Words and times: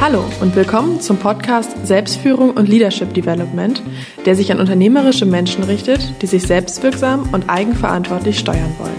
Hallo 0.00 0.24
und 0.40 0.56
willkommen 0.56 1.02
zum 1.02 1.18
Podcast 1.18 1.86
Selbstführung 1.86 2.52
und 2.52 2.70
Leadership 2.70 3.12
Development, 3.12 3.82
der 4.24 4.34
sich 4.34 4.50
an 4.50 4.58
unternehmerische 4.58 5.26
Menschen 5.26 5.62
richtet, 5.62 6.00
die 6.22 6.26
sich 6.26 6.44
selbstwirksam 6.44 7.28
und 7.34 7.50
eigenverantwortlich 7.50 8.38
steuern 8.38 8.74
wollen. 8.78 8.98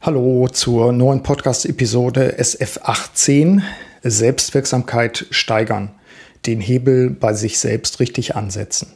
Hallo 0.00 0.48
zur 0.48 0.90
neuen 0.90 1.22
Podcast-Episode 1.22 2.34
SF18 2.40 3.62
Selbstwirksamkeit 4.02 5.26
steigern, 5.30 5.92
den 6.46 6.60
Hebel 6.60 7.10
bei 7.10 7.34
sich 7.34 7.60
selbst 7.60 8.00
richtig 8.00 8.34
ansetzen. 8.34 8.94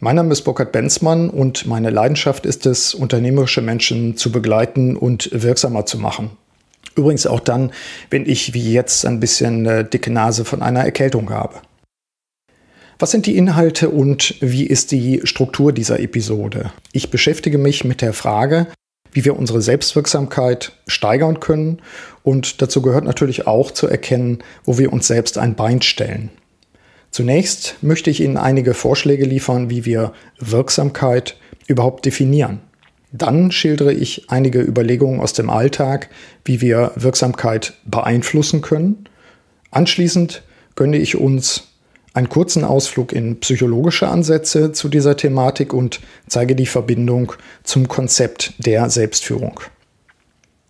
Mein 0.00 0.16
Name 0.16 0.32
ist 0.32 0.40
Burkhard 0.40 0.72
Benzmann 0.72 1.28
und 1.28 1.66
meine 1.66 1.90
Leidenschaft 1.90 2.46
ist 2.46 2.64
es, 2.64 2.94
unternehmerische 2.94 3.60
Menschen 3.60 4.16
zu 4.16 4.32
begleiten 4.32 4.96
und 4.96 5.28
wirksamer 5.34 5.84
zu 5.84 5.98
machen. 5.98 6.30
Übrigens 6.98 7.28
auch 7.28 7.38
dann, 7.38 7.70
wenn 8.10 8.26
ich 8.26 8.54
wie 8.54 8.72
jetzt 8.72 9.06
ein 9.06 9.20
bisschen 9.20 9.66
eine 9.66 9.84
dicke 9.84 10.10
Nase 10.10 10.44
von 10.44 10.62
einer 10.62 10.80
Erkältung 10.80 11.30
habe. 11.30 11.60
Was 12.98 13.12
sind 13.12 13.26
die 13.26 13.36
Inhalte 13.36 13.90
und 13.90 14.34
wie 14.40 14.66
ist 14.66 14.90
die 14.90 15.20
Struktur 15.22 15.72
dieser 15.72 16.00
Episode? 16.00 16.72
Ich 16.90 17.10
beschäftige 17.10 17.56
mich 17.56 17.84
mit 17.84 18.02
der 18.02 18.12
Frage, 18.12 18.66
wie 19.12 19.24
wir 19.24 19.38
unsere 19.38 19.62
Selbstwirksamkeit 19.62 20.72
steigern 20.88 21.38
können 21.38 21.80
und 22.24 22.60
dazu 22.60 22.82
gehört 22.82 23.04
natürlich 23.04 23.46
auch 23.46 23.70
zu 23.70 23.86
erkennen, 23.86 24.42
wo 24.64 24.76
wir 24.76 24.92
uns 24.92 25.06
selbst 25.06 25.38
ein 25.38 25.54
Bein 25.54 25.82
stellen. 25.82 26.30
Zunächst 27.12 27.76
möchte 27.80 28.10
ich 28.10 28.20
Ihnen 28.20 28.36
einige 28.36 28.74
Vorschläge 28.74 29.24
liefern, 29.24 29.70
wie 29.70 29.84
wir 29.84 30.12
Wirksamkeit 30.40 31.36
überhaupt 31.68 32.04
definieren. 32.06 32.60
Dann 33.12 33.50
schildere 33.52 33.92
ich 33.92 34.30
einige 34.30 34.60
Überlegungen 34.60 35.20
aus 35.20 35.32
dem 35.32 35.48
Alltag, 35.50 36.10
wie 36.44 36.60
wir 36.60 36.92
Wirksamkeit 36.94 37.74
beeinflussen 37.84 38.60
können. 38.60 39.08
Anschließend 39.70 40.42
gönne 40.76 40.98
ich 40.98 41.16
uns 41.16 41.68
einen 42.14 42.28
kurzen 42.28 42.64
Ausflug 42.64 43.12
in 43.12 43.40
psychologische 43.40 44.08
Ansätze 44.08 44.72
zu 44.72 44.88
dieser 44.88 45.16
Thematik 45.16 45.72
und 45.72 46.00
zeige 46.26 46.54
die 46.56 46.66
Verbindung 46.66 47.32
zum 47.62 47.88
Konzept 47.88 48.54
der 48.58 48.90
Selbstführung. 48.90 49.60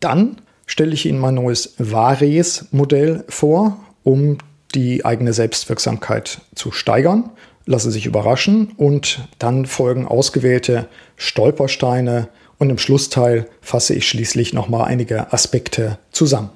Dann 0.01 0.41
stelle 0.67 0.93
ich 0.93 1.07
Ihnen 1.07 1.19
mein 1.19 1.35
neues 1.35 1.75
VARES-Modell 1.79 3.25
vor, 3.29 3.79
um 4.05 4.39
die 4.75 5.05
eigene 5.05 5.33
Selbstwirksamkeit 5.33 6.43
zu 6.55 6.71
steigern. 6.71 7.31
Lasse 7.65 7.91
sich 7.91 8.07
überraschen 8.07 8.73
und 8.77 9.29
dann 9.39 9.67
folgen 9.67 10.07
ausgewählte 10.07 10.89
Stolpersteine 11.19 12.29
und 12.59 12.71
im 12.71 12.79
Schlussteil 12.79 13.49
fasse 13.61 13.95
ich 13.95 14.09
schließlich 14.09 14.53
nochmal 14.53 14.87
einige 14.87 15.33
Aspekte 15.33 15.99
zusammen. 16.11 16.51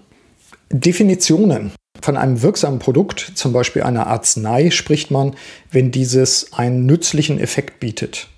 Definitionen. 0.70 1.72
Von 2.00 2.16
einem 2.16 2.42
wirksamen 2.42 2.80
Produkt, 2.80 3.32
zum 3.34 3.52
Beispiel 3.52 3.82
einer 3.82 4.06
Arznei, 4.08 4.70
spricht 4.70 5.10
man, 5.10 5.36
wenn 5.70 5.92
dieses 5.92 6.52
einen 6.52 6.86
nützlichen 6.86 7.38
Effekt 7.38 7.78
bietet. 7.78 8.28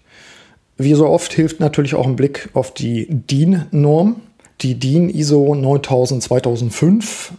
Wie 0.76 0.94
so 0.94 1.06
oft 1.08 1.32
hilft 1.32 1.60
natürlich 1.60 1.94
auch 1.94 2.06
ein 2.06 2.16
Blick 2.16 2.50
auf 2.52 2.74
die 2.74 3.06
DIN-Norm. 3.08 4.20
Die 4.60 4.74
DIN 4.78 5.08
ISO 5.08 5.54
9000 5.54 6.22
2005 6.22 7.32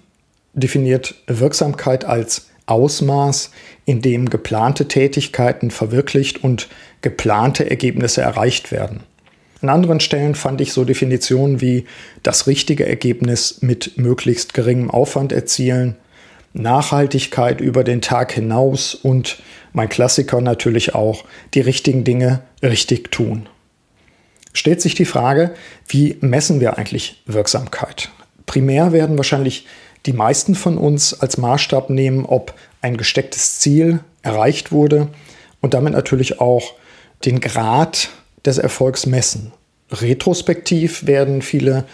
definiert 0.54 1.16
Wirksamkeit 1.28 2.06
als 2.06 2.48
Ausmaß, 2.66 3.52
in 3.86 4.02
dem 4.02 4.30
geplante 4.30 4.88
Tätigkeiten 4.88 5.72
verwirklicht 5.72 6.44
und 6.44 6.68
geplante 7.02 7.70
Ergebnisse 7.70 8.22
erreicht 8.22 8.72
werden. 8.72 9.04
An 9.62 9.70
anderen 9.70 10.00
Stellen 10.00 10.36
fand 10.36 10.62
ich 10.62 10.74
so 10.74 10.84
Definitionen 10.84 11.62
wie 11.62 11.86
das 12.24 12.48
richtige 12.48 12.86
Ergebnis 12.86 13.62
mit 13.62 13.98
möglichst 13.98 14.54
geringem 14.54 14.92
Aufwand 14.92 15.32
erzielen, 15.32 15.96
Nachhaltigkeit 16.54 17.62
über 17.62 17.84
den 17.84 18.02
Tag 18.02 18.32
hinaus 18.32 18.96
und 18.96 19.42
mein 19.74 19.90
Klassiker 19.90 20.40
natürlich 20.40 20.96
auch 20.96 21.26
die 21.54 21.62
richtigen 21.62 22.04
Dinge 22.04 22.42
richtig 22.64 23.12
tun. 23.12 23.50
Stellt 24.54 24.82
sich 24.82 24.96
die 24.96 25.06
Frage, 25.06 25.54
wie 25.88 26.18
messen 26.22 26.62
wir 26.62 26.78
eigentlich 26.78 27.22
Wirksamkeit? 27.26 28.10
Primär 28.46 28.94
werden 28.94 29.18
wahrscheinlich 29.18 29.66
die 30.06 30.14
meisten 30.14 30.56
von 30.56 30.78
uns 30.78 31.20
als 31.20 31.38
Maßstab 31.38 31.90
nehmen, 31.90 32.26
ob 32.26 32.54
ein 32.82 32.98
gestecktes 32.98 33.60
Ziel 33.60 34.00
erreicht 34.22 34.72
wurde 34.72 35.10
und 35.62 35.74
damit 35.74 35.94
natürlich 35.94 36.40
auch 36.40 36.74
den 37.26 37.40
Grad 37.40 38.10
des 38.46 38.58
Erfolgs 38.58 39.06
messen. 39.06 39.52
Retrospektiv 39.92 41.06
werden 41.08 41.42
viele 41.42 41.86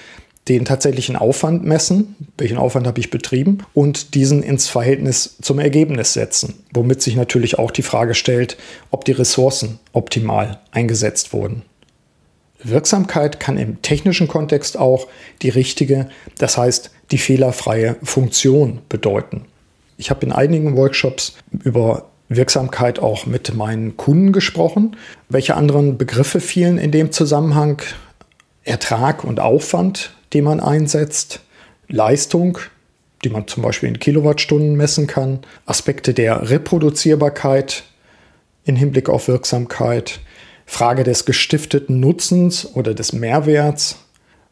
den 0.47 0.66
tatsächlichen 0.66 1.16
Aufwand 1.16 1.63
messen, 1.63 2.16
welchen 2.38 2.57
Aufwand 2.57 2.88
habe 2.88 2.99
ich 2.99 3.11
betrieben, 3.11 3.59
und 3.73 4.16
diesen 4.16 4.41
ins 4.41 4.67
Verhältnis 4.67 5.38
zum 5.41 5.59
Ergebnis 5.59 6.13
setzen, 6.13 6.63
womit 6.73 7.01
sich 7.01 7.16
natürlich 7.16 7.59
auch 7.59 7.72
die 7.72 7.83
Frage 7.83 8.16
stellt, 8.16 8.57
ob 8.89 9.05
die 9.05 9.11
Ressourcen 9.11 9.79
optimal 9.93 10.59
eingesetzt 10.72 11.31
wurden. 11.31 11.61
Wirksamkeit 12.63 13.39
kann 13.39 13.57
im 13.57 13.81
technischen 13.81 14.27
Kontext 14.27 14.77
auch 14.77 15.07
die 15.41 15.49
richtige, 15.49 16.09
das 16.38 16.57
heißt 16.57 16.91
die 17.11 17.17
fehlerfreie 17.17 17.97
Funktion 18.03 18.79
bedeuten. 18.89 19.45
Ich 19.97 20.09
habe 20.09 20.25
in 20.25 20.31
einigen 20.31 20.77
Workshops 20.77 21.35
über 21.63 22.09
Wirksamkeit 22.29 22.99
auch 22.99 23.25
mit 23.25 23.53
meinen 23.53 23.97
Kunden 23.97 24.31
gesprochen. 24.31 24.95
Welche 25.29 25.55
anderen 25.55 25.97
Begriffe 25.97 26.39
fielen 26.39 26.77
in 26.77 26.91
dem 26.91 27.11
Zusammenhang? 27.11 27.81
Ertrag 28.63 29.23
und 29.23 29.39
Aufwand, 29.39 30.13
den 30.33 30.45
man 30.45 30.59
einsetzt, 30.59 31.41
Leistung, 31.88 32.59
die 33.23 33.29
man 33.29 33.47
zum 33.47 33.63
Beispiel 33.63 33.89
in 33.89 33.99
Kilowattstunden 33.99 34.75
messen 34.75 35.07
kann, 35.07 35.39
Aspekte 35.66 36.13
der 36.13 36.49
Reproduzierbarkeit 36.49 37.83
in 38.63 38.75
Hinblick 38.75 39.09
auf 39.09 39.28
Wirksamkeit, 39.28 40.19
Frage 40.72 41.04
des 41.04 41.26
gestifteten 41.26 42.00
Nutzens 42.00 42.66
oder 42.76 42.94
des 42.94 43.12
Mehrwerts, 43.12 43.98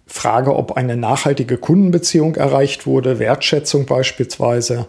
Frage, 0.05 0.53
ob 0.53 0.73
eine 0.73 0.97
nachhaltige 0.97 1.55
Kundenbeziehung 1.57 2.35
erreicht 2.35 2.85
wurde, 2.85 3.19
Wertschätzung 3.19 3.85
beispielsweise, 3.85 4.85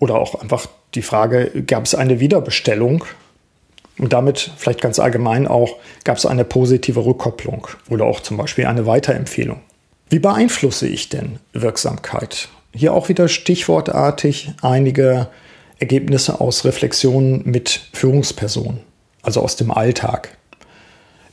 oder 0.00 0.16
auch 0.16 0.34
einfach 0.34 0.66
die 0.94 1.00
Frage, 1.00 1.64
gab 1.66 1.86
es 1.86 1.94
eine 1.94 2.20
Wiederbestellung? 2.20 3.06
Und 3.96 4.12
damit 4.12 4.50
vielleicht 4.58 4.82
ganz 4.82 4.98
allgemein 4.98 5.48
auch, 5.48 5.76
gab 6.04 6.18
es 6.18 6.26
eine 6.26 6.44
positive 6.44 7.06
Rückkopplung 7.06 7.68
oder 7.88 8.04
auch 8.04 8.20
zum 8.20 8.36
Beispiel 8.36 8.66
eine 8.66 8.84
Weiterempfehlung. 8.84 9.60
Wie 10.10 10.18
beeinflusse 10.18 10.86
ich 10.86 11.08
denn 11.08 11.38
Wirksamkeit? 11.54 12.50
Hier 12.74 12.92
auch 12.92 13.08
wieder 13.08 13.28
stichwortartig 13.28 14.50
einige 14.60 15.28
Ergebnisse 15.78 16.38
aus 16.38 16.66
Reflexionen 16.66 17.44
mit 17.46 17.88
Führungspersonen, 17.94 18.80
also 19.22 19.40
aus 19.40 19.56
dem 19.56 19.70
Alltag. 19.70 20.36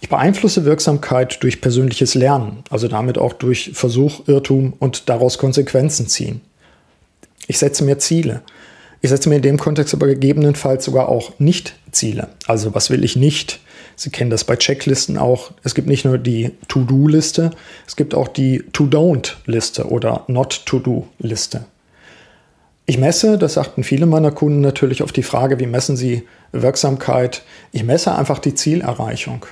Ich 0.04 0.10
beeinflusse 0.10 0.66
Wirksamkeit 0.66 1.42
durch 1.44 1.62
persönliches 1.62 2.14
Lernen, 2.14 2.66
also 2.70 2.90
damit 2.90 3.18
auch 3.18 3.32
durch 3.32 3.72
Versuch, 3.74 4.28
Irrtum 4.28 4.74
und 4.78 5.08
daraus 5.08 5.38
Konsequenzen 5.38 6.08
ziehen. 6.08 6.42
Ich 7.48 7.58
setze 7.58 7.86
mir 7.86 8.00
Ziele. 8.00 8.42
Ich 9.00 9.12
setze 9.12 9.30
mir 9.30 9.38
in 9.38 9.42
dem 9.42 9.58
Kontext 9.58 9.94
aber 9.94 10.08
gegebenenfalls 10.08 10.84
sogar 10.84 11.08
auch 11.08 11.40
Nicht-Ziele. 11.40 12.28
Also 12.48 12.76
was 12.76 12.90
will 12.90 13.06
ich 13.06 13.16
nicht? 13.16 13.62
Sie 13.96 14.10
kennen 14.10 14.30
das 14.30 14.44
bei 14.44 14.58
Checklisten 14.58 15.18
auch. 15.18 15.52
Es 15.64 15.74
gibt 15.74 15.88
nicht 15.88 16.04
nur 16.04 16.18
die 16.18 16.52
To-Do-Liste, 16.68 17.52
es 17.88 17.96
gibt 17.96 18.14
auch 18.14 18.28
die 18.28 18.62
To-Don't-Liste 18.74 19.86
oder 19.86 20.26
Not-To-Do-Liste. 20.28 21.64
Ich 22.86 22.98
messe, 22.98 23.38
das 23.38 23.54
sagten 23.54 23.86
viele 23.86 24.06
meiner 24.06 24.32
Kunden 24.32 24.60
natürlich 24.60 25.02
auf 25.02 25.14
die 25.14 25.24
Frage, 25.24 25.62
wie 25.62 25.66
messen 25.66 25.96
sie 25.96 26.28
Wirksamkeit. 26.52 27.44
Ich 27.72 27.86
messe 27.86 28.14
einfach 28.14 28.40
die 28.40 28.54
Zielerreichung. 28.54 29.46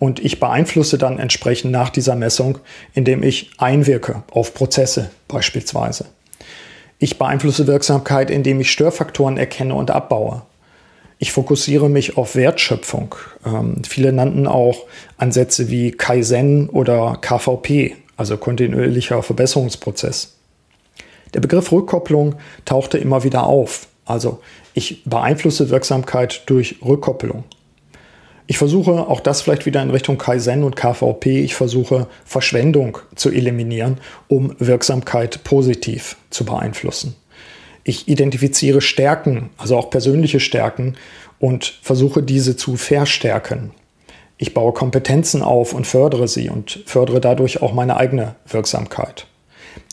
Und 0.00 0.18
ich 0.18 0.40
beeinflusse 0.40 0.96
dann 0.96 1.18
entsprechend 1.18 1.72
nach 1.72 1.90
dieser 1.90 2.16
Messung, 2.16 2.58
indem 2.94 3.22
ich 3.22 3.50
einwirke 3.58 4.22
auf 4.30 4.54
Prozesse 4.54 5.10
beispielsweise. 5.28 6.06
Ich 6.98 7.18
beeinflusse 7.18 7.66
Wirksamkeit, 7.66 8.30
indem 8.30 8.60
ich 8.62 8.72
Störfaktoren 8.72 9.36
erkenne 9.36 9.74
und 9.74 9.90
abbaue. 9.90 10.42
Ich 11.18 11.32
fokussiere 11.32 11.90
mich 11.90 12.16
auf 12.16 12.34
Wertschöpfung. 12.34 13.14
Ähm, 13.44 13.82
viele 13.86 14.10
nannten 14.10 14.46
auch 14.46 14.86
Ansätze 15.18 15.68
wie 15.68 15.90
Kaizen 15.90 16.70
oder 16.70 17.18
KVP, 17.20 17.94
also 18.16 18.38
kontinuierlicher 18.38 19.22
Verbesserungsprozess. 19.22 20.38
Der 21.34 21.40
Begriff 21.40 21.70
Rückkopplung 21.72 22.36
tauchte 22.64 22.96
immer 22.96 23.22
wieder 23.22 23.46
auf. 23.46 23.86
Also 24.06 24.40
ich 24.72 25.04
beeinflusse 25.04 25.68
Wirksamkeit 25.68 26.44
durch 26.46 26.76
Rückkopplung. 26.82 27.44
Ich 28.50 28.58
versuche 28.58 29.06
auch 29.06 29.20
das 29.20 29.42
vielleicht 29.42 29.64
wieder 29.64 29.80
in 29.80 29.90
Richtung 29.90 30.18
Kaizen 30.18 30.64
und 30.64 30.74
KVP. 30.74 31.38
Ich 31.38 31.54
versuche 31.54 32.08
Verschwendung 32.24 32.98
zu 33.14 33.30
eliminieren, 33.30 33.98
um 34.26 34.56
Wirksamkeit 34.58 35.44
positiv 35.44 36.16
zu 36.30 36.44
beeinflussen. 36.44 37.14
Ich 37.84 38.08
identifiziere 38.08 38.80
Stärken, 38.80 39.50
also 39.56 39.76
auch 39.76 39.88
persönliche 39.88 40.40
Stärken 40.40 40.96
und 41.38 41.78
versuche 41.80 42.24
diese 42.24 42.56
zu 42.56 42.74
verstärken. 42.74 43.70
Ich 44.36 44.52
baue 44.52 44.72
Kompetenzen 44.72 45.42
auf 45.42 45.72
und 45.72 45.86
fördere 45.86 46.26
sie 46.26 46.48
und 46.50 46.82
fördere 46.86 47.20
dadurch 47.20 47.62
auch 47.62 47.72
meine 47.72 47.98
eigene 47.98 48.34
Wirksamkeit. 48.48 49.28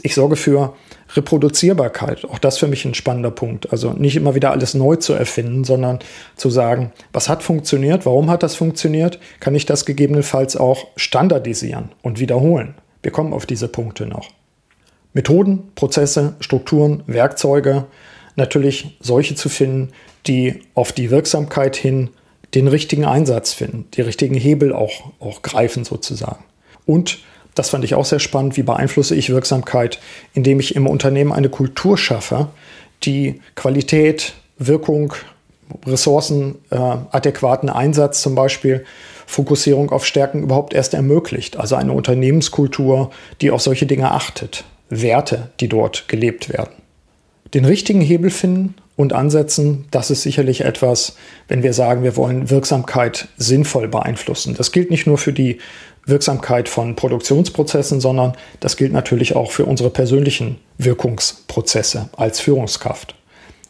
Ich 0.01 0.15
sorge 0.15 0.35
für 0.35 0.73
Reproduzierbarkeit. 1.17 2.23
Auch 2.25 2.39
das 2.39 2.57
für 2.57 2.67
mich 2.67 2.85
ein 2.85 2.93
spannender 2.93 3.31
Punkt. 3.31 3.71
Also 3.71 3.91
nicht 3.91 4.15
immer 4.15 4.35
wieder 4.35 4.51
alles 4.51 4.73
neu 4.73 4.95
zu 4.95 5.13
erfinden, 5.13 5.63
sondern 5.63 5.99
zu 6.35 6.49
sagen, 6.49 6.91
was 7.11 7.27
hat 7.27 7.43
funktioniert, 7.43 8.05
warum 8.05 8.29
hat 8.29 8.43
das 8.43 8.55
funktioniert, 8.55 9.19
kann 9.39 9.55
ich 9.55 9.65
das 9.65 9.85
gegebenenfalls 9.85 10.55
auch 10.55 10.87
standardisieren 10.95 11.91
und 12.01 12.19
wiederholen. 12.19 12.75
Wir 13.03 13.11
kommen 13.11 13.33
auf 13.33 13.45
diese 13.45 13.67
Punkte 13.67 14.05
noch. 14.05 14.29
Methoden, 15.13 15.71
Prozesse, 15.75 16.35
Strukturen, 16.39 17.03
Werkzeuge, 17.07 17.85
natürlich 18.35 18.97
solche 18.99 19.35
zu 19.35 19.49
finden, 19.49 19.91
die 20.27 20.61
auf 20.75 20.91
die 20.91 21.09
Wirksamkeit 21.09 21.75
hin 21.75 22.11
den 22.53 22.67
richtigen 22.67 23.05
Einsatz 23.05 23.53
finden, 23.53 23.85
die 23.93 24.01
richtigen 24.01 24.35
Hebel 24.35 24.73
auch, 24.73 25.11
auch 25.19 25.41
greifen 25.41 25.83
sozusagen. 25.83 26.45
Und 26.85 27.19
das 27.57 27.69
fand 27.69 27.83
ich 27.83 27.95
auch 27.95 28.05
sehr 28.05 28.19
spannend. 28.19 28.57
Wie 28.57 28.63
beeinflusse 28.63 29.15
ich 29.15 29.29
Wirksamkeit, 29.29 29.99
indem 30.33 30.59
ich 30.59 30.75
im 30.75 30.87
Unternehmen 30.87 31.31
eine 31.31 31.49
Kultur 31.49 31.97
schaffe, 31.97 32.47
die 33.03 33.41
Qualität, 33.55 34.33
Wirkung, 34.57 35.13
Ressourcen, 35.85 36.55
äh, 36.69 36.75
adäquaten 36.75 37.69
Einsatz 37.69 38.21
zum 38.21 38.35
Beispiel, 38.35 38.85
Fokussierung 39.25 39.91
auf 39.91 40.05
Stärken 40.05 40.43
überhaupt 40.43 40.73
erst 40.73 40.93
ermöglicht. 40.93 41.57
Also 41.57 41.75
eine 41.75 41.91
Unternehmenskultur, 41.91 43.11
die 43.41 43.51
auf 43.51 43.61
solche 43.61 43.85
Dinge 43.85 44.11
achtet, 44.11 44.63
Werte, 44.89 45.49
die 45.59 45.67
dort 45.67 46.07
gelebt 46.07 46.49
werden. 46.49 46.71
Den 47.53 47.65
richtigen 47.65 48.01
Hebel 48.01 48.29
finden 48.29 48.75
und 48.95 49.13
ansetzen, 49.13 49.85
das 49.91 50.11
ist 50.11 50.23
sicherlich 50.23 50.61
etwas, 50.61 51.17
wenn 51.47 51.63
wir 51.63 51.73
sagen, 51.73 52.03
wir 52.03 52.15
wollen 52.15 52.49
Wirksamkeit 52.49 53.27
sinnvoll 53.37 53.87
beeinflussen. 53.87 54.55
Das 54.57 54.71
gilt 54.71 54.89
nicht 54.89 55.07
nur 55.07 55.17
für 55.17 55.33
die 55.33 55.59
Wirksamkeit 56.07 56.69
von 56.69 56.95
Produktionsprozessen, 56.95 57.99
sondern 58.01 58.33
das 58.59 58.77
gilt 58.77 58.93
natürlich 58.93 59.35
auch 59.35 59.51
für 59.51 59.65
unsere 59.65 59.89
persönlichen 59.89 60.57
Wirkungsprozesse 60.77 62.09
als 62.15 62.39
Führungskraft. 62.39 63.15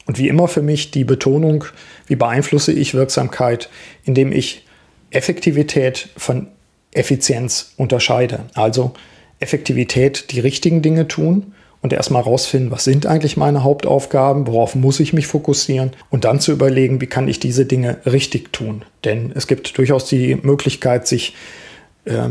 Und 0.06 0.18
wie 0.18 0.30
immer 0.30 0.48
für 0.48 0.62
mich 0.62 0.92
die 0.92 1.04
Betonung, 1.04 1.66
wie 2.06 2.16
beeinflusse 2.16 2.72
ich 2.72 2.94
Wirksamkeit, 2.94 3.70
indem 4.06 4.32
ich 4.32 4.66
Effektivität 5.10 6.10
von 6.16 6.48
Effizienz 6.92 7.74
unterscheide. 7.76 8.46
Also 8.54 8.94
Effektivität, 9.40 10.32
die 10.32 10.40
richtigen 10.40 10.82
Dinge 10.82 11.08
tun 11.08 11.54
und 11.82 11.94
erstmal 11.94 12.22
rausfinden, 12.22 12.72
was 12.72 12.84
sind 12.84 13.06
eigentlich 13.06 13.38
meine 13.38 13.64
Hauptaufgaben, 13.64 14.48
worauf 14.48 14.76
muss 14.76 15.00
ich 15.00 15.14
mich 15.14 15.28
fokussieren 15.28 15.92
und 16.10 16.26
dann 16.26 16.40
zu 16.40 16.52
überlegen, 16.52 17.02
wie 17.02 17.08
kann 17.08 17.28
ich 17.28 17.40
diese 17.40 17.66
Dinge 17.66 17.98
richtig 18.06 18.54
tun. 18.54 18.84
Denn 19.04 19.32
es 19.36 19.48
gibt 19.48 19.78
durchaus 19.78 20.06
die 20.06 20.36
Möglichkeit, 20.36 21.08
sich 21.08 21.34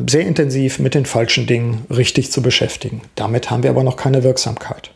sehr 0.06 0.22
intensiv 0.22 0.78
mit 0.78 0.94
den 0.94 1.04
falschen 1.04 1.46
Dingen 1.46 1.84
richtig 1.90 2.32
zu 2.32 2.42
beschäftigen. 2.42 3.02
Damit 3.14 3.50
haben 3.50 3.62
wir 3.62 3.70
aber 3.70 3.84
noch 3.84 3.96
keine 3.96 4.22
Wirksamkeit. 4.22 4.90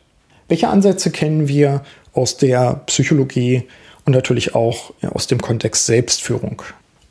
Welche 0.48 0.68
Ansätze 0.68 1.10
kennen 1.10 1.48
wir 1.48 1.82
aus 2.12 2.36
der 2.36 2.80
Psychologie 2.86 3.64
und 4.04 4.12
natürlich 4.12 4.54
auch 4.54 4.92
aus 5.12 5.26
dem 5.26 5.40
Kontext 5.40 5.86
Selbstführung? 5.86 6.62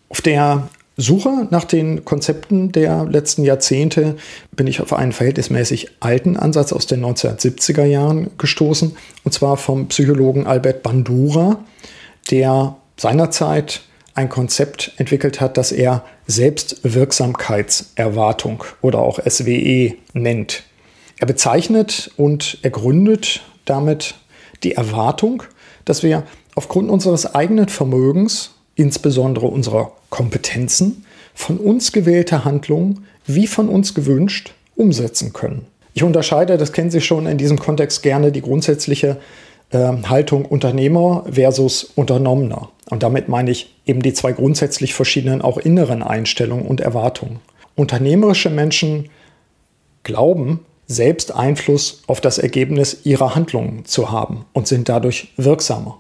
Auf 0.10 0.21
der 0.21 0.68
Suche 0.98 1.48
nach 1.50 1.63
den 1.63 2.04
Konzepten 2.04 2.74
der 2.74 3.06
letzten 3.06 3.45
Jahrzehnte 3.45 4.18
bin 4.51 4.68
ich 4.68 4.81
auf 4.81 4.92
einen 4.92 5.13
verhältnismäßig 5.13 5.92
alten 6.01 6.36
Ansatz 6.36 6.74
aus 6.74 6.88
den 6.88 7.06
1970er 7.06 7.86
Jahren 7.86 8.31
gestoßen, 8.38 8.98
und 9.24 9.31
zwar 9.31 9.56
vom 9.56 9.88
Psychologen 9.88 10.45
Albert 10.45 10.83
Bandura, 10.83 11.63
der 12.31 12.75
seinerzeit 12.98 13.81
ein 14.19 14.30
Konzept 14.30 14.92
entwickelt 14.98 15.39
hat, 15.39 15.56
das 15.56 15.71
er 15.71 16.04
Selbstwirksamkeitserwartung 16.27 18.66
oder 18.81 19.00
auch 19.00 19.19
SWE 19.25 19.94
nennt. 20.12 20.63
Er 21.19 21.25
bezeichnet 21.25 22.12
und 22.18 22.57
ergründet 22.62 23.42
damit 23.63 24.16
die 24.63 24.74
Erwartung, 24.74 25.44
dass 25.86 26.04
wir 26.04 26.24
aufgrund 26.56 26.89
unseres 26.89 27.33
eigenen 27.33 27.69
Vermögens, 27.69 28.56
insbesondere 28.75 29.48
unserer 29.48 29.94
Kompetenzen, 30.10 31.06
von 31.33 31.57
uns 31.57 31.94
gewählte 31.94 32.44
Handlungen 32.44 33.06
wie 33.25 33.48
von 33.48 33.69
uns 33.69 33.95
gewünscht 33.95 34.54
umsetzen 34.75 35.31
können. 35.31 35.65
Ich 35.94 36.04
unterscheide, 36.04 36.57
das 36.57 36.74
kennen 36.74 36.92
Sie 36.92 37.00
schon 37.00 37.25
in 37.25 37.38
diesem 37.38 37.57
Kontext 37.57 38.04
gerne, 38.04 38.33
die 38.33 38.42
grundsätzliche 38.42 39.15
Haltung 39.71 40.45
Unternehmer 40.45 41.25
versus 41.31 41.83
Unternommener. 41.95 42.69
Und 42.89 43.04
damit 43.04 43.30
meine 43.30 43.51
ich 43.51 43.75
eben 43.86 44.01
die 44.01 44.13
zwei 44.13 44.31
grundsätzlich 44.31 44.94
verschiedenen, 44.94 45.42
auch 45.42 45.57
inneren 45.57 46.01
Einstellungen 46.01 46.66
und 46.66 46.81
Erwartungen. 46.81 47.39
Unternehmerische 47.75 48.50
Menschen 48.50 49.10
glauben, 50.04 50.66
selbst 50.88 51.36
Einfluss 51.36 52.01
auf 52.07 52.19
das 52.19 52.39
Ergebnis 52.39 53.01
ihrer 53.04 53.36
Handlungen 53.36 53.86
zu 53.86 54.12
haben 54.12 54.45
und 54.54 54.68
sind 54.68 54.89
dadurch 54.89 55.31
wirksamer. 55.38 56.00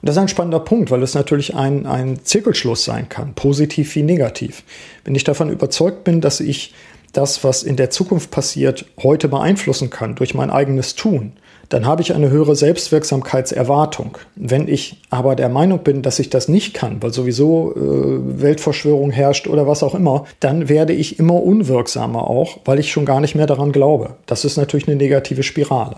Und 0.00 0.08
das 0.08 0.16
ist 0.16 0.22
ein 0.22 0.28
spannender 0.28 0.60
Punkt, 0.60 0.90
weil 0.90 1.02
es 1.02 1.14
natürlich 1.14 1.54
ein, 1.54 1.86
ein 1.86 2.24
Zirkelschluss 2.24 2.84
sein 2.84 3.08
kann, 3.08 3.34
positiv 3.34 3.94
wie 3.94 4.02
negativ. 4.02 4.64
Wenn 5.04 5.14
ich 5.14 5.24
davon 5.24 5.50
überzeugt 5.50 6.02
bin, 6.04 6.20
dass 6.20 6.40
ich 6.40 6.74
das, 7.12 7.42
was 7.44 7.62
in 7.62 7.76
der 7.76 7.90
Zukunft 7.90 8.30
passiert, 8.30 8.86
heute 9.02 9.28
beeinflussen 9.28 9.90
kann 9.90 10.16
durch 10.16 10.34
mein 10.34 10.50
eigenes 10.50 10.94
Tun, 10.94 11.32
dann 11.68 11.86
habe 11.86 12.00
ich 12.02 12.14
eine 12.14 12.30
höhere 12.30 12.56
Selbstwirksamkeitserwartung. 12.56 14.16
Wenn 14.36 14.68
ich 14.68 15.02
aber 15.10 15.36
der 15.36 15.48
Meinung 15.48 15.80
bin, 15.80 16.02
dass 16.02 16.18
ich 16.18 16.30
das 16.30 16.48
nicht 16.48 16.74
kann, 16.74 17.02
weil 17.02 17.12
sowieso 17.12 17.74
äh, 17.74 18.40
Weltverschwörung 18.40 19.10
herrscht 19.10 19.46
oder 19.46 19.66
was 19.66 19.82
auch 19.82 19.94
immer, 19.94 20.24
dann 20.40 20.68
werde 20.68 20.94
ich 20.94 21.18
immer 21.18 21.42
unwirksamer 21.42 22.28
auch, 22.28 22.58
weil 22.64 22.78
ich 22.78 22.90
schon 22.90 23.04
gar 23.04 23.20
nicht 23.20 23.34
mehr 23.34 23.46
daran 23.46 23.72
glaube. 23.72 24.16
Das 24.26 24.44
ist 24.44 24.56
natürlich 24.56 24.88
eine 24.88 24.96
negative 24.96 25.42
Spirale. 25.42 25.96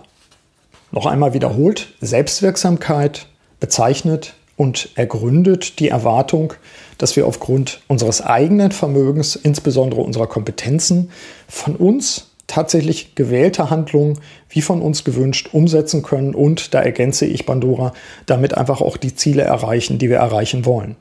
Noch 0.90 1.06
einmal 1.06 1.34
wiederholt, 1.34 1.94
Selbstwirksamkeit 2.00 3.26
bezeichnet 3.60 4.34
und 4.56 4.90
ergründet 4.96 5.78
die 5.78 5.88
Erwartung, 5.88 6.54
dass 6.98 7.14
wir 7.14 7.26
aufgrund 7.26 7.80
unseres 7.86 8.20
eigenen 8.20 8.72
Vermögens, 8.72 9.36
insbesondere 9.36 10.00
unserer 10.00 10.26
Kompetenzen, 10.26 11.10
von 11.48 11.76
uns 11.76 12.29
tatsächlich 12.50 13.14
gewählte 13.14 13.70
Handlungen 13.70 14.18
wie 14.48 14.60
von 14.60 14.82
uns 14.82 15.04
gewünscht 15.04 15.50
umsetzen 15.52 16.02
können 16.02 16.34
und, 16.34 16.74
da 16.74 16.82
ergänze 16.82 17.24
ich 17.24 17.46
Bandura, 17.46 17.92
damit 18.26 18.56
einfach 18.56 18.80
auch 18.80 18.96
die 18.96 19.14
Ziele 19.14 19.42
erreichen, 19.42 19.98
die 19.98 20.10
wir 20.10 20.16
erreichen 20.16 20.64
wollen. 20.64 20.96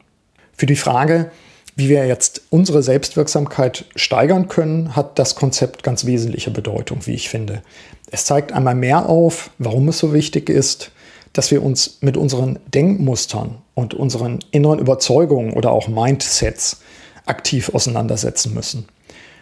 Für 0.56 0.68
die 0.68 0.76
Frage, 0.76 1.32
wie 1.76 1.90
wir 1.90 2.06
jetzt 2.06 2.42
unsere 2.52 2.84
Selbstwirksamkeit 2.84 3.86
steigern 3.96 4.48
können, 4.48 4.96
hat 4.96 5.18
das 5.18 5.36
Konzept 5.36 5.82
ganz 5.82 6.06
wesentliche 6.06 6.52
Bedeutung, 6.52 7.00
wie 7.06 7.14
ich 7.14 7.30
finde. 7.30 7.64
Es 8.12 8.26
zeigt 8.26 8.52
einmal 8.52 8.76
mehr 8.76 9.10
auf, 9.10 9.50
warum 9.58 9.88
es 9.88 9.98
so 9.98 10.14
wichtig 10.14 10.50
ist, 10.50 10.92
dass 11.34 11.50
wir 11.50 11.64
uns 11.64 11.98
mit 12.02 12.18
unseren 12.18 12.60
Denkmustern 12.74 13.56
und 13.74 13.94
unseren 13.96 14.40
inneren 14.52 14.80
Überzeugungen 14.80 15.54
oder 15.54 15.72
auch 15.72 15.88
Mindsets 15.88 16.82
aktiv 17.26 17.70
auseinandersetzen 17.74 18.54
müssen. 18.54 18.86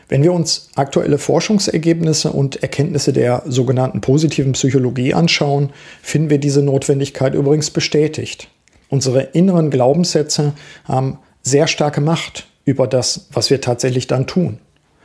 Wenn 0.09 0.23
wir 0.23 0.31
uns 0.31 0.69
aktuelle 0.75 1.17
Forschungsergebnisse 1.17 2.31
und 2.31 2.63
Erkenntnisse 2.63 3.11
der 3.11 3.43
sogenannten 3.45 3.99
positiven 3.99 4.53
Psychologie 4.53 5.13
anschauen, 5.13 5.71
finden 6.01 6.29
wir 6.29 6.37
diese 6.37 6.61
Notwendigkeit 6.61 7.33
übrigens 7.33 7.71
bestätigt. 7.71 8.47
Unsere 8.89 9.21
inneren 9.21 9.69
Glaubenssätze 9.69 10.53
haben 10.85 11.19
sehr 11.41 11.67
starke 11.67 11.99
Macht 11.99 12.47
über 12.63 12.87
das, 12.87 13.27
was 13.31 13.49
wir 13.49 13.59
tatsächlich 13.59 14.07
dann 14.07 14.27
tun. 14.27 14.59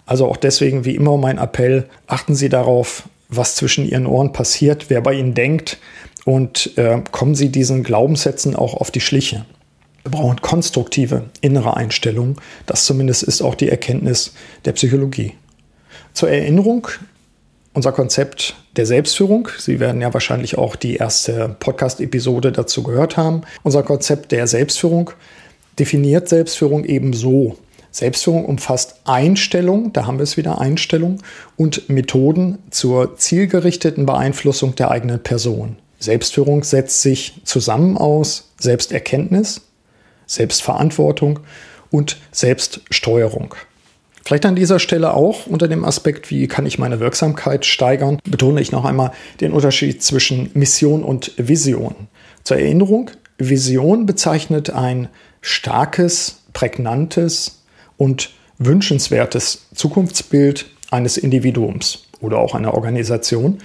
Also 0.07 0.27
auch 0.27 0.37
deswegen 0.37 0.85
wie 0.85 0.95
immer 0.95 1.17
mein 1.17 1.39
Appell, 1.39 1.89
achten 2.07 2.35
Sie 2.35 2.49
darauf, 2.49 3.09
was 3.29 3.57
zwischen 3.57 3.85
Ihren 3.85 4.07
Ohren 4.07 4.33
passiert, 4.33 4.87
wer 4.89 5.01
bei 5.01 5.15
Ihnen 5.15 5.35
denkt 5.35 5.79
und 6.25 6.77
äh, 6.77 7.01
kommen 7.11 7.35
Sie 7.35 7.49
diesen 7.49 7.83
Glaubenssätzen 7.83 8.55
auch 8.55 8.75
auf 8.75 8.91
die 8.91 9.01
Schliche. 9.01 9.47
Wir 10.03 10.11
brauchen 10.11 10.41
konstruktive 10.41 11.25
innere 11.41 11.77
Einstellungen. 11.77 12.37
Das 12.67 12.85
zumindest 12.85 13.23
ist 13.23 13.43
auch 13.43 13.55
die 13.55 13.69
Erkenntnis 13.69 14.35
der 14.65 14.73
Psychologie. 14.73 15.35
Zur 16.13 16.31
Erinnerung, 16.31 16.89
unser 17.73 17.93
Konzept 17.93 18.57
der 18.77 18.87
Selbstführung. 18.87 19.49
Sie 19.59 19.81
werden 19.81 20.01
ja 20.01 20.13
wahrscheinlich 20.13 20.59
auch 20.59 20.77
die 20.77 20.97
erste 20.97 21.57
Podcast-Episode 21.59 22.53
dazu 22.53 22.83
gehört 22.83 23.17
haben. 23.17 23.43
Unser 23.63 23.83
Konzept 23.83 24.33
der 24.33 24.47
Selbstführung 24.47 25.11
definiert 25.79 26.29
Selbstführung 26.29 26.85
eben 26.85 27.13
so. 27.13 27.57
Selbstführung 27.91 28.47
umfasst 28.47 28.97
Einstellung, 29.05 29.93
da 29.93 30.07
haben 30.07 30.19
wir 30.19 30.23
es 30.23 30.39
wieder, 30.39 30.61
Einstellung 30.61 31.19
und 31.57 31.91
Methoden 31.91 32.59
zur 32.71 33.17
zielgerichteten 33.17 34.07
Beeinflussung 34.07 34.75
der 34.75 34.91
eigenen 34.91 35.23
Person. 35.23 35.77
Selbstführung 35.99 36.65
setzt 36.65 37.03
sich 37.03 37.43
zusammen 37.45 37.99
aus 37.99 38.53
Selbsterkenntnis, 38.59 39.61
Selbstverantwortung 40.33 41.41
und 41.91 42.19
Selbststeuerung. 42.31 43.55
Vielleicht 44.25 44.47
an 44.47 44.57
dieser 44.57 44.79
Stelle 44.79 45.15
auch 45.15 45.47
unter 45.47 45.69
dem 45.69 45.85
Aspekt, 45.85 46.31
wie 46.31 46.47
kann 46.47 46.65
ich 46.65 46.79
meine 46.79 47.01
Wirksamkeit 47.01 47.67
steigern, 47.67 48.19
betone 48.25 48.61
ich 48.61 48.73
noch 48.73 48.85
einmal 48.85 49.12
den 49.41 49.53
Unterschied 49.53 50.03
zwischen 50.03 50.51
Mission 50.55 51.03
und 51.03 51.33
Vision. 51.37 52.09
Zur 52.45 52.59
Erinnerung, 52.59 53.11
Vision 53.39 54.07
bezeichnet 54.07 54.71
ein 54.71 55.09
starkes, 55.41 56.43
prägnantes 56.53 57.62
und 57.97 58.31
wünschenswertes 58.59 59.67
Zukunftsbild 59.75 60.67
eines 60.91 61.17
Individuums 61.17 62.05
oder 62.21 62.39
auch 62.39 62.55
einer 62.55 62.75
Organisation, 62.75 63.59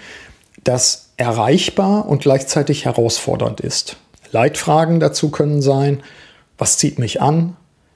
das 0.63 1.09
erreichbar 1.17 2.09
und 2.09 2.24
gleichzeitig 2.24 2.86
herausfordernd 2.86 3.62
ist. 3.62 3.97
Leitfragen 4.31 5.00
dazu 5.00 5.29
können 5.29 5.62
sein, 5.62 6.01
was 6.57 6.77
zieht 6.77 6.99
mich 6.99 7.21
an? 7.21 7.55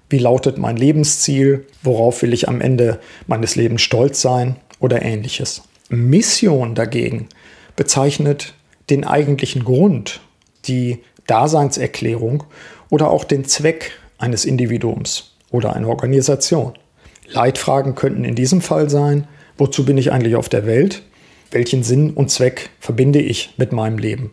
Wie 0.10 0.20
lautet 0.20 0.58
mein 0.58 0.78
Lebensziel? 0.78 1.66
Worauf 1.84 2.22
will 2.22 2.34
ich 2.34 2.48
am 2.48 2.62
Ende 2.62 3.00
meines 3.28 3.56
Lebens 3.56 3.82
stolz 3.82 4.22
sein? 4.22 4.58
Oder 4.80 5.02
ähnliches. 5.04 5.62
Mission 5.90 6.76
dagegen 6.76 7.28
bezeichnet 7.76 8.54
den 8.90 9.06
eigentlichen 9.06 9.64
Grund, 9.64 10.22
die 10.66 11.00
Daseinserklärung 11.28 12.44
oder 12.90 13.10
auch 13.10 13.24
den 13.24 13.46
Zweck 13.46 13.92
eines 14.18 14.46
Individuums 14.46 15.36
oder 15.50 15.76
einer 15.76 15.88
Organisation. 15.88 16.74
Leitfragen 17.28 17.96
könnten 17.96 18.26
in 18.26 18.36
diesem 18.36 18.62
Fall 18.62 18.90
sein, 18.90 19.28
wozu 19.58 19.86
bin 19.86 19.98
ich 19.98 20.12
eigentlich 20.12 20.36
auf 20.36 20.50
der 20.50 20.66
Welt? 20.66 21.04
Welchen 21.52 21.84
Sinn 21.84 22.12
und 22.12 22.30
Zweck 22.30 22.70
verbinde 22.80 23.22
ich 23.22 23.54
mit 23.58 23.72
meinem 23.72 23.98
Leben? 23.98 24.32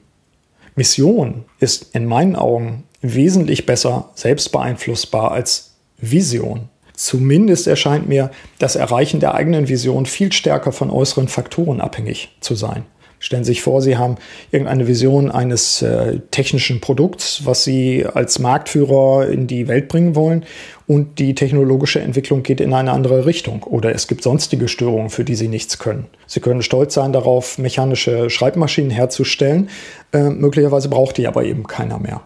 Mission 0.74 1.44
ist 1.60 1.94
in 1.94 2.06
meinen 2.06 2.36
Augen 2.36 2.84
wesentlich 3.00 3.66
besser 3.66 4.10
selbst 4.14 4.50
beeinflussbar 4.52 5.32
als 5.32 5.74
Vision. 5.98 6.68
Zumindest 6.94 7.68
erscheint 7.68 8.08
mir 8.08 8.30
das 8.58 8.74
Erreichen 8.74 9.20
der 9.20 9.34
eigenen 9.34 9.68
Vision 9.68 10.06
viel 10.06 10.32
stärker 10.32 10.72
von 10.72 10.90
äußeren 10.90 11.28
Faktoren 11.28 11.80
abhängig 11.80 12.36
zu 12.40 12.56
sein. 12.56 12.84
Stellen 13.20 13.42
Sie 13.42 13.52
sich 13.52 13.62
vor, 13.62 13.82
Sie 13.82 13.96
haben 13.96 14.16
irgendeine 14.52 14.86
Vision 14.86 15.30
eines 15.30 15.82
äh, 15.82 16.20
technischen 16.30 16.80
Produkts, 16.80 17.44
was 17.44 17.64
Sie 17.64 18.06
als 18.06 18.38
Marktführer 18.38 19.28
in 19.28 19.48
die 19.48 19.66
Welt 19.66 19.88
bringen 19.88 20.14
wollen 20.14 20.44
und 20.86 21.18
die 21.18 21.34
technologische 21.34 22.00
Entwicklung 22.00 22.44
geht 22.44 22.60
in 22.60 22.72
eine 22.72 22.92
andere 22.92 23.26
Richtung 23.26 23.64
oder 23.64 23.92
es 23.92 24.06
gibt 24.06 24.22
sonstige 24.22 24.68
Störungen, 24.68 25.10
für 25.10 25.24
die 25.24 25.34
Sie 25.34 25.48
nichts 25.48 25.78
können. 25.78 26.06
Sie 26.26 26.40
können 26.40 26.62
stolz 26.62 26.94
sein 26.94 27.12
darauf, 27.12 27.58
mechanische 27.58 28.30
Schreibmaschinen 28.30 28.90
herzustellen, 28.90 29.68
äh, 30.12 30.30
möglicherweise 30.30 30.88
braucht 30.88 31.16
die 31.16 31.26
aber 31.26 31.44
eben 31.44 31.66
keiner 31.66 31.98
mehr. 31.98 32.22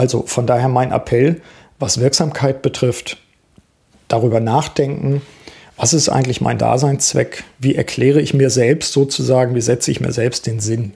Also 0.00 0.24
von 0.26 0.46
daher 0.46 0.68
mein 0.68 0.92
Appell, 0.92 1.42
was 1.78 2.00
Wirksamkeit 2.00 2.62
betrifft, 2.62 3.18
darüber 4.08 4.40
nachdenken, 4.40 5.20
was 5.76 5.92
ist 5.92 6.08
eigentlich 6.08 6.40
mein 6.40 6.56
Daseinszweck? 6.56 7.44
Wie 7.58 7.74
erkläre 7.74 8.22
ich 8.22 8.32
mir 8.32 8.48
selbst 8.48 8.94
sozusagen, 8.94 9.54
wie 9.54 9.60
setze 9.60 9.90
ich 9.90 10.00
mir 10.00 10.12
selbst 10.12 10.46
den 10.46 10.58
Sinn? 10.58 10.94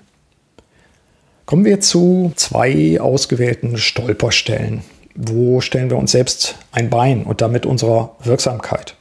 Kommen 1.44 1.66
wir 1.66 1.80
zu 1.80 2.32
zwei 2.36 2.98
ausgewählten 2.98 3.76
Stolperstellen. 3.76 4.80
Wo 5.14 5.60
stellen 5.60 5.90
wir 5.90 5.98
uns 5.98 6.12
selbst 6.12 6.54
ein 6.72 6.88
Bein 6.88 7.24
und 7.24 7.42
damit 7.42 7.66
unserer 7.66 8.16
Wirksamkeit? 8.24 8.96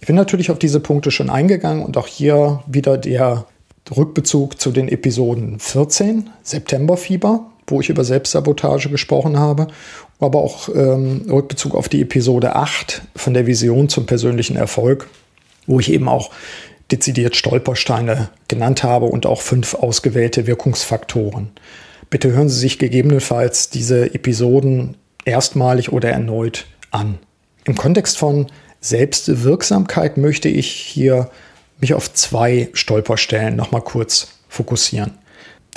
Ich 0.00 0.06
bin 0.06 0.16
natürlich 0.16 0.50
auf 0.50 0.58
diese 0.58 0.80
Punkte 0.80 1.10
schon 1.10 1.30
eingegangen 1.30 1.82
und 1.82 1.96
auch 1.96 2.08
hier 2.08 2.62
wieder 2.66 2.98
der 2.98 3.46
Rückbezug 3.90 4.60
zu 4.60 4.70
den 4.70 4.88
Episoden 4.88 5.60
14, 5.60 6.28
Septemberfieber, 6.42 7.46
wo 7.70 7.80
ich 7.80 7.88
über 7.88 8.04
Selbstsabotage 8.04 8.88
gesprochen 8.88 9.38
habe, 9.38 9.68
aber 10.18 10.40
auch 10.40 10.68
ähm, 10.74 11.26
Rückbezug 11.28 11.74
auf 11.74 11.88
die 11.88 12.02
Episode 12.02 12.56
8 12.56 13.02
von 13.14 13.34
der 13.34 13.46
Vision 13.46 13.88
zum 13.88 14.06
persönlichen 14.06 14.56
Erfolg, 14.56 15.08
wo 15.66 15.80
ich 15.80 15.92
eben 15.92 16.08
auch 16.08 16.30
dezidiert 16.90 17.36
Stolpersteine 17.36 18.30
genannt 18.48 18.82
habe 18.82 19.06
und 19.06 19.26
auch 19.26 19.42
fünf 19.42 19.74
ausgewählte 19.74 20.46
Wirkungsfaktoren. 20.46 21.50
Bitte 22.10 22.32
hören 22.32 22.48
Sie 22.48 22.58
sich 22.58 22.78
gegebenenfalls 22.78 23.68
diese 23.68 24.14
Episoden 24.14 24.96
erstmalig 25.24 25.92
oder 25.92 26.10
erneut 26.10 26.66
an. 26.90 27.18
Im 27.64 27.76
Kontext 27.76 28.16
von 28.16 28.46
Selbstwirksamkeit 28.80 30.16
möchte 30.16 30.48
ich 30.48 30.70
hier 30.70 31.30
mich 31.80 31.92
auf 31.94 32.12
zwei 32.12 32.70
Stolperstellen 32.72 33.56
nochmal 33.56 33.82
kurz 33.82 34.28
fokussieren. 34.48 35.18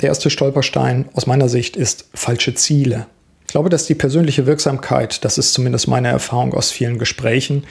Der 0.02 0.08
erste 0.08 0.30
Stolperstein 0.30 1.08
aus 1.14 1.26
meiner 1.26 1.48
Sicht 1.48 1.76
ist 1.76 2.06
falsche 2.12 2.54
Ziele. 2.54 3.06
Ich 3.46 3.52
glaube, 3.52 3.70
dass 3.70 3.86
die 3.86 3.94
persönliche 3.94 4.46
Wirksamkeit, 4.46 5.24
das 5.24 5.38
ist 5.38 5.52
zumindest 5.52 5.86
meine 5.86 6.08
Erfahrung 6.08 6.54
aus 6.54 6.72
vielen 6.72 6.98
Gesprächen, 6.98 7.64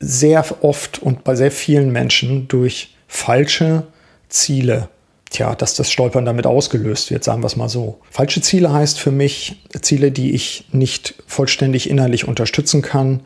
sehr 0.00 0.44
oft 0.64 1.00
und 1.00 1.22
bei 1.22 1.36
sehr 1.36 1.52
vielen 1.52 1.92
Menschen 1.92 2.48
durch 2.48 2.96
falsche 3.06 3.84
Ziele, 4.28 4.88
tja, 5.30 5.54
dass 5.54 5.76
das 5.76 5.92
Stolpern 5.92 6.24
damit 6.24 6.46
ausgelöst 6.46 7.12
wird, 7.12 7.22
sagen 7.22 7.42
wir 7.42 7.46
es 7.46 7.56
mal 7.56 7.68
so. 7.68 8.00
Falsche 8.10 8.40
Ziele 8.40 8.72
heißt 8.72 8.98
für 8.98 9.12
mich 9.12 9.62
Ziele, 9.82 10.10
die 10.10 10.32
ich 10.32 10.66
nicht 10.72 11.14
vollständig 11.28 11.88
innerlich 11.88 12.26
unterstützen 12.26 12.82
kann, 12.82 13.20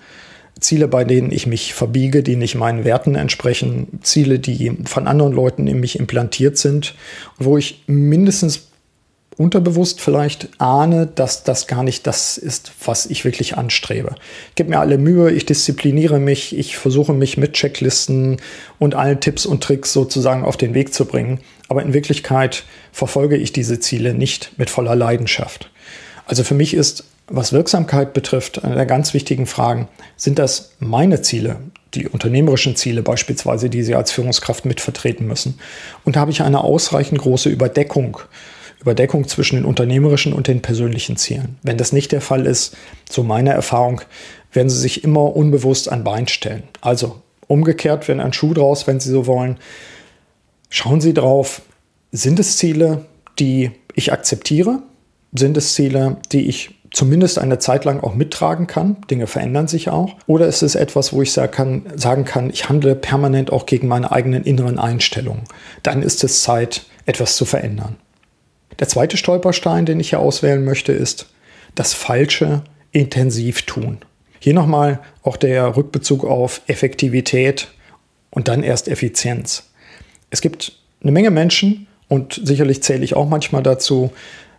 Ziele, 0.58 0.88
bei 0.88 1.04
denen 1.04 1.32
ich 1.32 1.46
mich 1.46 1.74
verbiege, 1.74 2.22
die 2.22 2.36
nicht 2.36 2.54
meinen 2.54 2.84
Werten 2.84 3.14
entsprechen, 3.14 4.00
Ziele, 4.02 4.38
die 4.38 4.72
von 4.84 5.06
anderen 5.06 5.32
Leuten 5.32 5.66
in 5.66 5.80
mich 5.80 5.98
implantiert 5.98 6.56
sind, 6.56 6.94
wo 7.38 7.58
ich 7.58 7.84
mindestens 7.86 8.68
unterbewusst 9.36 10.00
vielleicht 10.00 10.48
ahne, 10.58 11.06
dass 11.06 11.44
das 11.44 11.66
gar 11.66 11.82
nicht 11.82 12.06
das 12.06 12.38
ist, 12.38 12.72
was 12.84 13.06
ich 13.06 13.24
wirklich 13.24 13.56
anstrebe. 13.56 14.14
Ich 14.48 14.54
gebe 14.54 14.70
mir 14.70 14.80
alle 14.80 14.96
Mühe, 14.96 15.30
ich 15.30 15.44
diszipliniere 15.44 16.18
mich, 16.18 16.56
ich 16.56 16.78
versuche 16.78 17.12
mich 17.12 17.36
mit 17.36 17.52
Checklisten 17.52 18.38
und 18.78 18.94
allen 18.94 19.20
Tipps 19.20 19.44
und 19.44 19.62
Tricks 19.62 19.92
sozusagen 19.92 20.44
auf 20.44 20.56
den 20.56 20.72
Weg 20.72 20.94
zu 20.94 21.04
bringen. 21.04 21.40
Aber 21.68 21.82
in 21.82 21.92
Wirklichkeit 21.92 22.64
verfolge 22.92 23.36
ich 23.36 23.52
diese 23.52 23.78
Ziele 23.78 24.14
nicht 24.14 24.52
mit 24.56 24.70
voller 24.70 24.96
Leidenschaft. 24.96 25.70
Also 26.24 26.42
für 26.42 26.54
mich 26.54 26.72
ist 26.72 27.04
was 27.28 27.52
Wirksamkeit 27.52 28.12
betrifft, 28.12 28.64
eine 28.64 28.76
der 28.76 28.86
ganz 28.86 29.12
wichtigen 29.12 29.46
Fragen, 29.46 29.88
sind 30.16 30.38
das 30.38 30.72
meine 30.78 31.22
Ziele, 31.22 31.56
die 31.94 32.08
unternehmerischen 32.08 32.76
Ziele 32.76 33.02
beispielsweise, 33.02 33.68
die 33.68 33.82
Sie 33.82 33.94
als 33.94 34.12
Führungskraft 34.12 34.64
mitvertreten 34.64 35.26
müssen? 35.26 35.58
Und 36.04 36.16
habe 36.16 36.30
ich 36.30 36.42
eine 36.42 36.62
ausreichend 36.62 37.20
große 37.20 37.48
Überdeckung, 37.48 38.18
Überdeckung 38.80 39.26
zwischen 39.26 39.56
den 39.56 39.64
unternehmerischen 39.64 40.32
und 40.32 40.46
den 40.46 40.62
persönlichen 40.62 41.16
Zielen? 41.16 41.58
Wenn 41.62 41.78
das 41.78 41.92
nicht 41.92 42.12
der 42.12 42.20
Fall 42.20 42.46
ist, 42.46 42.76
so 43.10 43.22
meine 43.22 43.50
Erfahrung, 43.50 44.02
werden 44.52 44.70
Sie 44.70 44.78
sich 44.78 45.02
immer 45.02 45.34
unbewusst 45.34 45.90
ein 45.90 46.04
Bein 46.04 46.28
stellen. 46.28 46.62
Also 46.80 47.20
umgekehrt, 47.48 48.06
wenn 48.08 48.20
ein 48.20 48.32
Schuh 48.32 48.54
draus, 48.54 48.86
wenn 48.86 49.00
Sie 49.00 49.10
so 49.10 49.26
wollen, 49.26 49.58
schauen 50.70 51.00
Sie 51.00 51.14
drauf, 51.14 51.62
sind 52.12 52.38
es 52.38 52.56
Ziele, 52.56 53.04
die 53.38 53.72
ich 53.94 54.12
akzeptiere? 54.12 54.82
Sind 55.32 55.56
es 55.56 55.74
Ziele, 55.74 56.18
die 56.32 56.48
ich 56.48 56.75
zumindest 56.90 57.38
eine 57.38 57.58
Zeit 57.58 57.84
lang 57.84 58.00
auch 58.00 58.14
mittragen 58.14 58.66
kann. 58.66 58.96
Dinge 59.10 59.26
verändern 59.26 59.68
sich 59.68 59.88
auch. 59.88 60.14
Oder 60.26 60.46
ist 60.46 60.62
es 60.62 60.74
etwas, 60.74 61.12
wo 61.12 61.22
ich 61.22 61.32
sagen 61.32 62.24
kann, 62.24 62.50
ich 62.50 62.68
handle 62.68 62.94
permanent 62.94 63.52
auch 63.52 63.66
gegen 63.66 63.88
meine 63.88 64.12
eigenen 64.12 64.44
inneren 64.44 64.78
Einstellungen. 64.78 65.44
Dann 65.82 66.02
ist 66.02 66.24
es 66.24 66.42
Zeit, 66.42 66.86
etwas 67.06 67.36
zu 67.36 67.44
verändern. 67.44 67.96
Der 68.78 68.88
zweite 68.88 69.16
Stolperstein, 69.16 69.86
den 69.86 70.00
ich 70.00 70.10
hier 70.10 70.20
auswählen 70.20 70.64
möchte, 70.64 70.92
ist 70.92 71.26
das 71.74 71.94
Falsche 71.94 72.62
intensiv 72.92 73.62
tun. 73.62 73.98
Hier 74.38 74.54
nochmal 74.54 75.00
auch 75.22 75.36
der 75.36 75.76
Rückbezug 75.76 76.24
auf 76.24 76.60
Effektivität 76.66 77.68
und 78.30 78.48
dann 78.48 78.62
erst 78.62 78.88
Effizienz. 78.88 79.70
Es 80.30 80.40
gibt 80.40 80.72
eine 81.02 81.12
Menge 81.12 81.30
Menschen, 81.30 81.86
und 82.08 82.40
sicherlich 82.42 82.82
zähle 82.82 83.04
ich 83.04 83.16
auch 83.16 83.28
manchmal 83.28 83.62
dazu, 83.62 84.12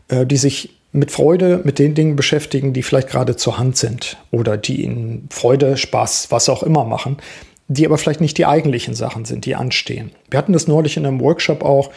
äh, 0.09 0.25
die 0.25 0.37
sich 0.37 0.76
mit 0.97 1.11
Freude 1.11 1.61
mit 1.63 1.79
den 1.79 1.93
Dingen 1.93 2.15
beschäftigen, 2.15 2.73
die 2.73 2.81
vielleicht 2.81 3.09
gerade 3.09 3.35
zur 3.35 3.57
Hand 3.57 3.77
sind 3.77 4.17
oder 4.31 4.57
die 4.57 4.81
ihnen 4.83 5.27
Freude, 5.31 5.77
Spaß, 5.77 6.27
was 6.31 6.49
auch 6.49 6.63
immer 6.63 6.85
machen, 6.85 7.17
die 7.67 7.85
aber 7.85 7.97
vielleicht 7.97 8.21
nicht 8.21 8.37
die 8.37 8.45
eigentlichen 8.45 8.95
Sachen 8.95 9.25
sind, 9.25 9.45
die 9.45 9.55
anstehen. 9.55 10.11
Wir 10.29 10.39
hatten 10.39 10.53
das 10.53 10.67
neulich 10.67 10.97
in 10.97 11.05
einem 11.05 11.21
Workshop 11.21 11.63
auch, 11.63 11.91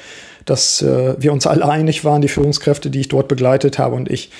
dass 0.45 0.83
äh, 0.83 1.15
wir 1.19 1.33
uns 1.33 1.47
alle 1.47 1.67
einig 1.67 2.05
waren, 2.05 2.21
die 2.21 2.29
Führungskräfte, 2.29 2.91
die 2.91 3.01
ich 3.01 3.09
dort 3.09 3.29
begleitet 3.29 3.79
habe 3.79 3.95
und 3.95 4.11
ich, 4.11 4.31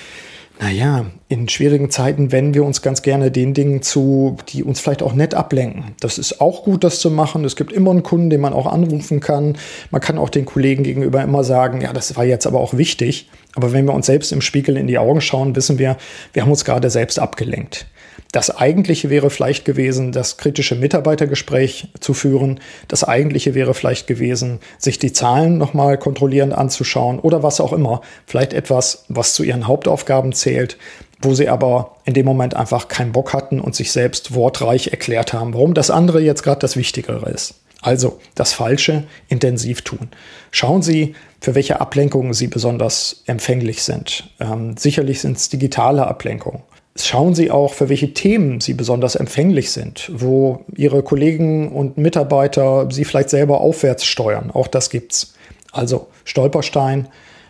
naja, 0.59 1.05
in 1.27 1.49
schwierigen 1.49 1.89
Zeiten 1.89 2.31
wenden 2.31 2.53
wir 2.53 2.63
uns 2.63 2.83
ganz 2.83 3.01
gerne 3.01 3.31
den 3.31 3.55
Dingen 3.55 3.81
zu, 3.81 4.37
die 4.49 4.63
uns 4.63 4.79
vielleicht 4.79 5.01
auch 5.01 5.13
nett 5.13 5.33
ablenken. 5.33 5.95
Das 5.99 6.19
ist 6.19 6.39
auch 6.39 6.63
gut, 6.63 6.83
das 6.83 6.99
zu 6.99 7.09
machen. 7.09 7.43
Es 7.45 7.55
gibt 7.55 7.73
immer 7.73 7.89
einen 7.89 8.03
Kunden, 8.03 8.29
den 8.29 8.41
man 8.41 8.53
auch 8.53 8.67
anrufen 8.67 9.21
kann. 9.21 9.57
Man 9.89 10.01
kann 10.01 10.19
auch 10.19 10.29
den 10.29 10.45
Kollegen 10.45 10.83
gegenüber 10.83 11.23
immer 11.23 11.43
sagen, 11.43 11.81
ja, 11.81 11.93
das 11.93 12.15
war 12.15 12.25
jetzt 12.25 12.45
aber 12.45 12.59
auch 12.59 12.77
wichtig. 12.77 13.27
Aber 13.55 13.73
wenn 13.73 13.85
wir 13.85 13.93
uns 13.93 14.05
selbst 14.05 14.31
im 14.31 14.41
Spiegel 14.41 14.77
in 14.77 14.87
die 14.87 14.97
Augen 14.97 15.21
schauen, 15.21 15.55
wissen 15.55 15.77
wir, 15.77 15.97
wir 16.33 16.43
haben 16.43 16.51
uns 16.51 16.65
gerade 16.65 16.89
selbst 16.89 17.19
abgelenkt. 17.19 17.85
Das 18.31 18.55
eigentliche 18.55 19.09
wäre 19.09 19.29
vielleicht 19.29 19.65
gewesen, 19.65 20.13
das 20.13 20.37
kritische 20.37 20.75
Mitarbeitergespräch 20.75 21.89
zu 21.99 22.13
führen. 22.13 22.61
Das 22.87 23.03
eigentliche 23.03 23.55
wäre 23.55 23.73
vielleicht 23.73 24.07
gewesen, 24.07 24.59
sich 24.77 24.99
die 24.99 25.11
Zahlen 25.11 25.57
nochmal 25.57 25.97
kontrollierend 25.97 26.53
anzuschauen 26.53 27.19
oder 27.19 27.43
was 27.43 27.59
auch 27.59 27.73
immer. 27.73 28.01
Vielleicht 28.25 28.53
etwas, 28.53 29.03
was 29.09 29.33
zu 29.33 29.43
ihren 29.43 29.67
Hauptaufgaben 29.67 30.31
zählt, 30.31 30.77
wo 31.21 31.33
sie 31.33 31.49
aber 31.49 31.97
in 32.05 32.13
dem 32.13 32.25
Moment 32.25 32.55
einfach 32.55 32.87
keinen 32.87 33.11
Bock 33.11 33.33
hatten 33.33 33.59
und 33.59 33.75
sich 33.75 33.91
selbst 33.91 34.33
wortreich 34.33 34.87
erklärt 34.87 35.33
haben, 35.33 35.53
warum 35.53 35.73
das 35.73 35.91
andere 35.91 36.21
jetzt 36.21 36.43
gerade 36.43 36.59
das 36.59 36.77
Wichtigere 36.77 37.29
ist. 37.29 37.55
Also 37.81 38.19
das 38.35 38.53
Falsche 38.53 39.03
intensiv 39.27 39.81
tun. 39.81 40.09
Schauen 40.51 40.81
Sie, 40.81 41.15
für 41.39 41.55
welche 41.55 41.81
Ablenkungen 41.81 42.33
Sie 42.33 42.47
besonders 42.47 43.23
empfänglich 43.25 43.81
sind. 43.81 44.29
Ähm, 44.39 44.77
sicherlich 44.77 45.19
sind 45.21 45.37
es 45.37 45.49
digitale 45.49 46.05
Ablenkungen. 46.05 46.61
Schauen 46.95 47.33
Sie 47.33 47.49
auch, 47.49 47.73
für 47.73 47.89
welche 47.89 48.13
Themen 48.13 48.59
Sie 48.59 48.73
besonders 48.73 49.15
empfänglich 49.15 49.71
sind, 49.71 50.11
wo 50.13 50.65
Ihre 50.75 51.01
Kollegen 51.03 51.71
und 51.71 51.97
Mitarbeiter 51.97 52.87
Sie 52.91 53.05
vielleicht 53.05 53.29
selber 53.29 53.61
aufwärts 53.61 54.05
steuern. 54.05 54.51
Auch 54.51 54.67
das 54.67 54.89
gibt's. 54.89 55.33
Also 55.71 56.07
Stolperstein, 56.25 57.07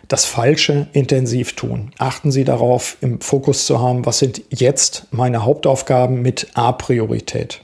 das 0.08 0.24
Falsche 0.24 0.86
intensiv 0.92 1.54
tun. 1.56 1.90
Achten 1.98 2.30
Sie 2.30 2.44
darauf, 2.44 2.96
im 3.00 3.20
Fokus 3.20 3.66
zu 3.66 3.80
haben, 3.80 4.06
was 4.06 4.18
sind 4.20 4.42
jetzt 4.50 5.06
meine 5.10 5.44
Hauptaufgaben 5.44 6.22
mit 6.22 6.48
A-Priorität. 6.54 7.62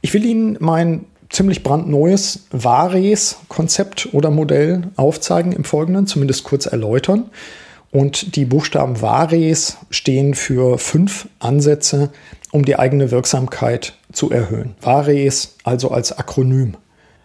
Ich 0.00 0.14
will 0.14 0.24
Ihnen 0.24 0.56
mein 0.60 1.04
ziemlich 1.30 1.62
brandneues 1.62 2.46
Vares-Konzept 2.50 4.08
oder 4.12 4.30
Modell 4.30 4.88
aufzeigen 4.96 5.52
im 5.52 5.64
Folgenden, 5.64 6.06
zumindest 6.06 6.44
kurz 6.44 6.66
erläutern. 6.66 7.30
Und 7.90 8.36
die 8.36 8.44
Buchstaben 8.44 9.00
Vares 9.00 9.78
stehen 9.90 10.34
für 10.34 10.78
fünf 10.78 11.28
Ansätze, 11.38 12.10
um 12.52 12.64
die 12.64 12.78
eigene 12.78 13.10
Wirksamkeit 13.10 13.94
zu 14.12 14.30
erhöhen. 14.30 14.74
Vares 14.80 15.54
also 15.64 15.90
als 15.90 16.16
Akronym. 16.16 16.76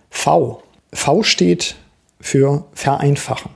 V. 0.09 0.63
V 0.93 1.23
steht 1.23 1.75
für 2.19 2.65
vereinfachen. 2.73 3.51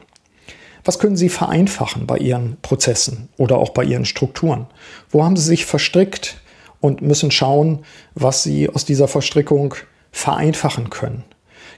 Was 0.84 1.00
können 1.00 1.16
Sie 1.16 1.30
vereinfachen 1.30 2.06
bei 2.06 2.18
Ihren 2.18 2.58
Prozessen 2.62 3.30
oder 3.38 3.58
auch 3.58 3.70
bei 3.70 3.84
Ihren 3.84 4.06
Strukturen? 4.06 4.68
Wo 5.10 5.24
haben 5.24 5.36
Sie 5.36 5.44
sich 5.44 5.66
verstrickt 5.66 6.42
und 6.80 7.02
müssen 7.02 7.32
schauen, 7.32 7.86
was 8.14 8.44
Sie 8.44 8.70
aus 8.70 8.86
dieser 8.86 9.08
Verstrickung 9.08 9.76
vereinfachen 10.16 10.90
können? 10.90 11.26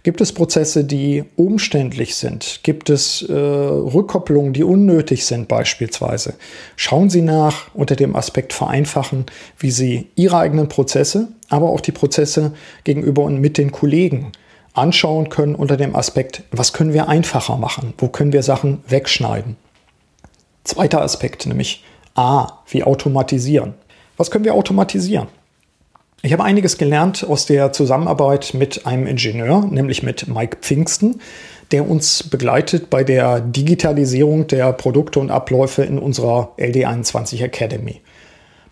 Gibt 0.04 0.22
es 0.22 0.32
Prozesse, 0.32 0.86
die 0.86 1.26
umständlich 1.36 2.16
sind? 2.16 2.60
Gibt 2.62 2.90
es 2.92 3.24
äh, 3.24 3.34
Rückkopplungen, 3.34 4.54
die 4.54 4.64
unnötig 4.64 5.26
sind 5.26 5.48
beispielsweise? 5.48 6.36
Schauen 6.76 7.10
Sie 7.10 7.24
nach 7.24 7.74
unter 7.74 7.96
dem 7.96 8.16
Aspekt 8.16 8.54
vereinfachen, 8.54 9.26
wie 9.58 9.72
Sie 9.72 10.10
Ihre 10.16 10.38
eigenen 10.38 10.70
Prozesse, 10.70 11.30
aber 11.50 11.70
auch 11.72 11.82
die 11.82 11.92
Prozesse 11.92 12.54
gegenüber 12.84 13.24
und 13.24 13.42
mit 13.42 13.58
den 13.58 13.72
Kollegen 13.72 14.32
anschauen 14.74 15.30
können 15.30 15.56
unter 15.56 15.76
dem 15.76 15.96
Aspekt, 15.96 16.44
was 16.52 16.74
können 16.74 16.94
wir 16.94 17.10
einfacher 17.10 17.58
machen? 17.58 17.96
Wo 17.98 18.08
können 18.08 18.34
wir 18.34 18.44
Sachen 18.44 18.84
wegschneiden? 18.88 19.58
Zweiter 20.64 21.02
Aspekt, 21.02 21.48
nämlich 21.48 21.84
A, 22.14 22.60
wie 22.70 22.84
automatisieren. 22.84 23.74
Was 24.16 24.30
können 24.30 24.46
wir 24.46 24.54
automatisieren? 24.54 25.28
Ich 26.24 26.34
habe 26.34 26.44
einiges 26.44 26.78
gelernt 26.78 27.24
aus 27.28 27.46
der 27.46 27.72
Zusammenarbeit 27.72 28.54
mit 28.54 28.88
einem 28.88 29.06
Ingenieur, 29.06 29.68
nämlich 29.70 30.02
mit 30.02 30.28
Mike 30.28 30.58
Pfingsten, 30.62 31.22
der 31.72 31.88
uns 31.88 32.24
begleitet 32.24 32.90
bei 32.90 33.04
der 33.04 33.40
Digitalisierung 33.40 34.48
der 34.48 34.74
Produkte 34.74 35.20
und 35.20 35.30
Abläufe 35.30 35.84
in 35.84 36.00
unserer 36.00 36.54
LD21 36.58 37.44
Academy. 37.44 38.02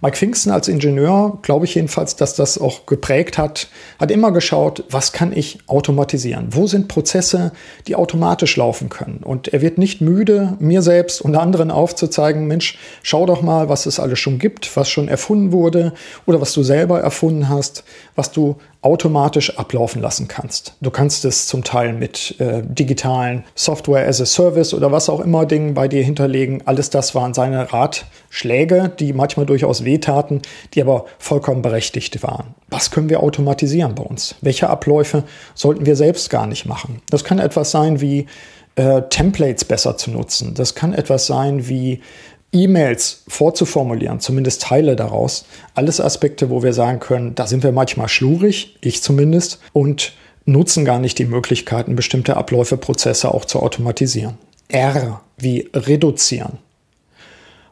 Mike 0.06 0.18
Pfingsten 0.18 0.52
als 0.52 0.68
Ingenieur, 0.68 1.40
glaube 1.42 1.66
ich 1.66 1.74
jedenfalls, 1.74 2.16
dass 2.16 2.36
das 2.36 2.60
auch 2.60 2.86
geprägt 2.86 3.40
hat, 3.40 3.70
hat 4.00 4.12
immer 4.12 4.32
geschaut, 4.32 4.84
was 4.92 5.14
kann 5.14 5.36
ich 5.36 5.58
automatisieren? 5.66 6.50
Wo 6.52 6.68
sind 6.68 6.88
Prozesse, 6.88 7.54
die 7.88 7.96
automatisch 7.96 8.56
laufen 8.56 8.90
können? 8.90 9.24
Und 9.24 9.48
er 9.48 9.64
wird 9.64 9.80
nicht 9.80 10.02
müde, 10.02 10.58
mir 10.60 10.84
selbst 10.84 11.22
und 11.22 11.36
anderen 11.36 11.72
aufzuzeigen, 11.72 12.46
Mensch, 12.46 12.78
schau 13.02 13.26
doch 13.26 13.42
mal, 13.42 13.68
was 13.68 13.88
es 13.88 14.00
alles 14.00 14.20
schon 14.20 14.38
gibt, 14.38 14.78
was 14.78 14.92
schon 14.92 15.08
erfunden 15.08 15.52
wurde 15.52 15.92
oder 16.28 16.40
was 16.40 16.54
du 16.54 16.62
selber 16.62 17.00
erfunden 17.00 17.50
hast, 17.50 17.84
was 18.14 18.32
du 18.32 18.58
automatisch 18.86 19.58
ablaufen 19.58 20.00
lassen 20.00 20.28
kannst. 20.28 20.76
Du 20.80 20.92
kannst 20.92 21.26
es 21.26 21.48
zum 21.48 21.64
Teil 21.64 21.92
mit 21.92 22.40
äh, 22.40 22.62
digitalen 22.64 23.44
Software 23.56 24.08
as 24.08 24.22
a 24.22 24.26
Service 24.26 24.76
oder 24.76 24.92
was 24.92 25.10
auch 25.10 25.22
immer 25.22 25.48
Dingen 25.48 25.74
bei 25.74 25.88
dir 25.88 26.04
hinterlegen. 26.04 26.62
Alles 26.66 26.92
das 26.92 27.16
waren 27.16 27.34
seine 27.34 27.74
Ratschläge, 27.74 28.92
die 29.00 29.12
manchmal 29.12 29.48
durchaus 29.48 29.84
wehtaten, 29.84 30.44
die 30.76 30.82
aber 30.82 31.06
vollkommen 31.18 31.64
berechtigt 31.64 32.22
waren. 32.22 32.54
Was 32.70 32.92
können 32.92 33.10
wir 33.10 33.24
automatisieren 33.24 33.96
bei 33.96 34.04
uns? 34.04 34.36
Welche 34.42 34.70
Abläufe 34.70 35.24
sollten 35.56 35.88
wir 35.88 35.96
selbst 35.96 36.30
gar 36.30 36.46
nicht 36.46 36.68
machen? 36.68 37.02
Das 37.10 37.24
kann 37.24 37.40
etwas 37.40 37.72
sein 37.72 38.02
wie 38.02 38.28
äh, 38.76 39.02
Templates 39.10 39.66
besser 39.66 39.98
zu 39.98 40.12
nutzen. 40.12 40.54
Das 40.54 40.76
kann 40.76 40.94
etwas 40.94 41.26
sein 41.26 41.68
wie 41.68 42.02
E-Mails 42.52 43.24
vorzuformulieren, 43.28 44.20
zumindest 44.20 44.62
Teile 44.62 44.96
daraus. 44.96 45.46
Alles 45.74 46.00
Aspekte, 46.00 46.50
wo 46.50 46.64
wir 46.64 46.74
sagen 46.74 47.00
können, 47.00 47.36
da 47.36 47.48
sind 47.48 47.64
wir 47.64 47.72
manchmal 47.72 48.08
schlurig, 48.08 48.78
ich 48.82 49.02
zumindest, 49.02 49.60
und 49.74 50.14
nutzen 50.46 50.86
gar 50.86 51.00
nicht 51.00 51.20
die 51.20 51.26
Möglichkeiten, 51.26 51.96
bestimmte 51.96 52.38
Abläufe, 52.38 52.78
Prozesse 52.78 53.34
auch 53.34 53.46
zu 53.46 53.60
automatisieren. 53.60 54.38
R 54.70 55.22
wie 55.38 55.70
reduzieren. 55.74 56.60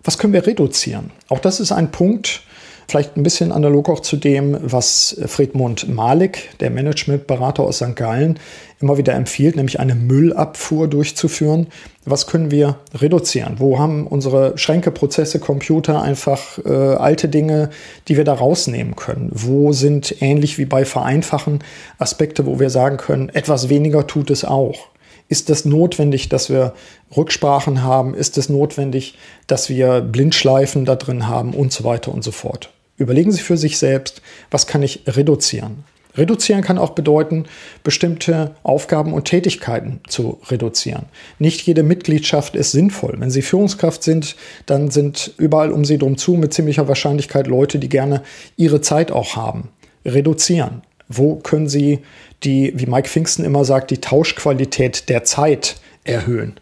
Was 0.03 0.17
können 0.17 0.33
wir 0.33 0.45
reduzieren? 0.45 1.11
Auch 1.29 1.39
das 1.39 1.59
ist 1.59 1.71
ein 1.71 1.91
Punkt, 1.91 2.41
Vielleicht 2.87 3.17
ein 3.17 3.23
bisschen 3.23 3.51
analog 3.51 3.89
auch 3.89 4.01
zu 4.01 4.17
dem, 4.17 4.57
was 4.61 5.17
Friedmund 5.25 5.87
Malik, 5.89 6.49
der 6.59 6.69
Managementberater 6.69 7.63
aus 7.63 7.77
St. 7.77 7.95
Gallen, 7.95 8.39
immer 8.83 8.97
wieder 8.97 9.13
empfiehlt, 9.13 9.55
nämlich 9.55 9.79
eine 9.79 9.95
Müllabfuhr 9.95 10.87
durchzuführen. 10.87 11.67
Was 12.05 12.27
können 12.27 12.51
wir 12.51 12.79
reduzieren? 12.93 13.55
Wo 13.57 13.79
haben 13.79 14.05
unsere 14.05 14.57
Schränke, 14.57 14.91
Prozesse, 14.91 15.39
Computer 15.39 16.01
einfach 16.01 16.59
äh, 16.65 16.69
alte 16.69 17.29
Dinge, 17.29 17.69
die 18.09 18.17
wir 18.17 18.25
da 18.25 18.33
rausnehmen 18.33 18.95
können? 18.95 19.29
Wo 19.33 19.71
sind 19.71 20.21
ähnlich 20.21 20.57
wie 20.57 20.65
bei 20.65 20.83
Vereinfachen 20.83 21.59
Aspekte, 21.97 22.45
wo 22.45 22.59
wir 22.59 22.69
sagen 22.69 22.97
können, 22.97 23.29
etwas 23.29 23.69
weniger 23.69 24.05
tut 24.05 24.29
es 24.29 24.43
auch? 24.43 24.89
Ist 25.29 25.49
es 25.49 25.63
notwendig, 25.63 26.27
dass 26.27 26.49
wir 26.49 26.73
Rücksprachen 27.15 27.83
haben? 27.83 28.13
Ist 28.13 28.37
es 28.37 28.49
notwendig, 28.49 29.17
dass 29.47 29.69
wir 29.69 30.01
Blindschleifen 30.01 30.83
da 30.83 30.95
drin 30.95 31.27
haben 31.27 31.53
und 31.53 31.71
so 31.71 31.85
weiter 31.85 32.13
und 32.13 32.23
so 32.23 32.31
fort? 32.31 32.72
Überlegen 32.97 33.31
Sie 33.31 33.41
für 33.41 33.57
sich 33.57 33.77
selbst, 33.77 34.21
was 34.51 34.67
kann 34.67 34.83
ich 34.83 35.03
reduzieren? 35.07 35.83
Reduzieren 36.15 36.61
kann 36.61 36.77
auch 36.77 36.91
bedeuten, 36.91 37.45
bestimmte 37.83 38.55
Aufgaben 38.61 39.13
und 39.13 39.25
Tätigkeiten 39.25 39.99
zu 40.07 40.39
reduzieren. 40.47 41.05
Nicht 41.39 41.61
jede 41.61 41.81
Mitgliedschaft 41.81 42.55
ist 42.55 42.71
sinnvoll. 42.71 43.15
Wenn 43.17 43.31
Sie 43.31 43.41
Führungskraft 43.41 44.03
sind, 44.03 44.35
dann 44.67 44.91
sind 44.91 45.33
überall 45.37 45.71
um 45.71 45.85
Sie 45.85 45.97
drum 45.97 46.17
zu 46.17 46.33
mit 46.33 46.53
ziemlicher 46.53 46.87
Wahrscheinlichkeit 46.87 47.47
Leute, 47.47 47.79
die 47.79 47.89
gerne 47.89 48.21
ihre 48.57 48.81
Zeit 48.81 49.11
auch 49.11 49.35
haben. 49.35 49.69
Reduzieren. 50.05 50.83
Wo 51.09 51.35
können 51.35 51.67
Sie 51.67 51.99
die, 52.43 52.73
wie 52.75 52.85
Mike 52.85 53.09
Pfingsten 53.09 53.43
immer 53.43 53.65
sagt, 53.65 53.89
die 53.89 54.01
Tauschqualität 54.01 55.09
der 55.09 55.23
Zeit 55.23 55.77
erhöhen? 56.03 56.59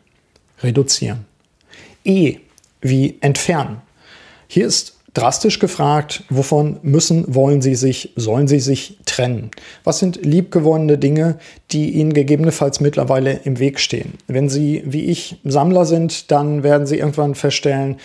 Reduzieren. 0.63 1.25
E 2.05 2.37
wie 2.79 3.17
entfernen. 3.19 3.81
Hier 4.47 4.65
ist 4.65 4.97
drastisch 5.13 5.59
gefragt, 5.59 6.23
wovon 6.29 6.79
müssen, 6.83 7.33
wollen 7.33 7.61
Sie 7.61 7.75
sich, 7.75 8.13
sollen 8.15 8.47
Sie 8.47 8.59
sich 8.59 8.97
trennen? 9.05 9.51
Was 9.83 9.99
sind 9.99 10.25
liebgewonnene 10.25 10.97
Dinge, 10.97 11.37
die 11.71 11.91
Ihnen 11.91 12.13
gegebenenfalls 12.13 12.79
mittlerweile 12.79 13.33
im 13.43 13.59
Weg 13.59 13.79
stehen? 13.79 14.13
Wenn 14.27 14.47
Sie, 14.47 14.83
wie 14.85 15.05
ich, 15.05 15.37
Sammler 15.43 15.85
sind, 15.85 16.31
dann 16.31 16.63
werden 16.63 16.87
Sie 16.87 16.97
irgendwann 16.99 17.35
feststellen, 17.35 17.97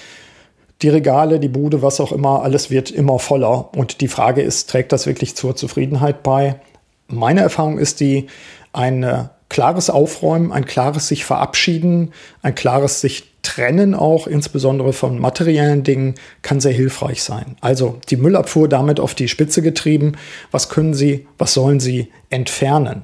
die 0.83 0.89
Regale, 0.89 1.41
die 1.41 1.49
Bude, 1.49 1.81
was 1.81 2.01
auch 2.01 2.13
immer, 2.13 2.43
alles 2.43 2.71
wird 2.71 2.91
immer 2.91 3.19
voller. 3.19 3.71
Und 3.75 4.01
die 4.01 4.09
Frage 4.09 4.43
ist, 4.43 4.69
trägt 4.69 4.93
das 4.93 5.07
wirklich 5.07 5.35
zur 5.35 5.57
Zufriedenheit 5.57 6.23
bei? 6.23 6.61
Meine 7.09 7.41
Erfahrung 7.41 7.79
ist 7.79 8.01
die, 8.01 8.27
ein 8.73 9.31
klares 9.49 9.91
Aufräumen, 9.91 10.53
ein 10.53 10.67
klares 10.67 11.09
sich 11.09 11.25
verabschieden, 11.25 12.13
ein 12.43 12.55
klares 12.55 13.01
sich 13.01 13.36
trennen 13.47 13.95
auch, 13.95 14.27
insbesondere 14.27 14.93
von 14.93 15.21
materiellen 15.21 15.85
Dingen, 15.85 16.17
kann 16.43 16.61
sehr 16.61 16.73
hilfreich 16.73 17.23
sein. 17.23 17.57
Also 17.61 18.01
die 18.11 18.17
Müllabfuhr 18.17 18.69
damit 18.69 18.99
auf 18.99 19.15
die 19.15 19.29
Spitze 19.29 19.63
getrieben. 19.63 20.13
Was 20.51 20.69
können 20.69 20.95
Sie, 20.95 21.27
was 21.39 21.55
sollen 21.55 21.79
Sie 21.79 22.13
entfernen? 22.29 23.03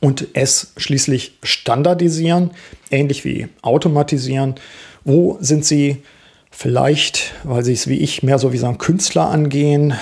Und 0.00 0.28
es 0.34 0.72
schließlich 0.76 1.38
standardisieren, 1.42 2.50
ähnlich 2.90 3.24
wie 3.24 3.48
automatisieren. 3.62 4.56
Wo 5.04 5.38
sind 5.40 5.64
Sie 5.64 6.02
vielleicht, 6.50 7.32
weil 7.44 7.64
Sie 7.64 7.72
es 7.72 7.88
wie 7.88 7.98
ich 7.98 8.22
mehr 8.22 8.38
so 8.38 8.52
wie 8.52 8.58
so 8.58 8.66
ein 8.66 8.76
Künstler 8.76 9.30
angehen, 9.30 9.94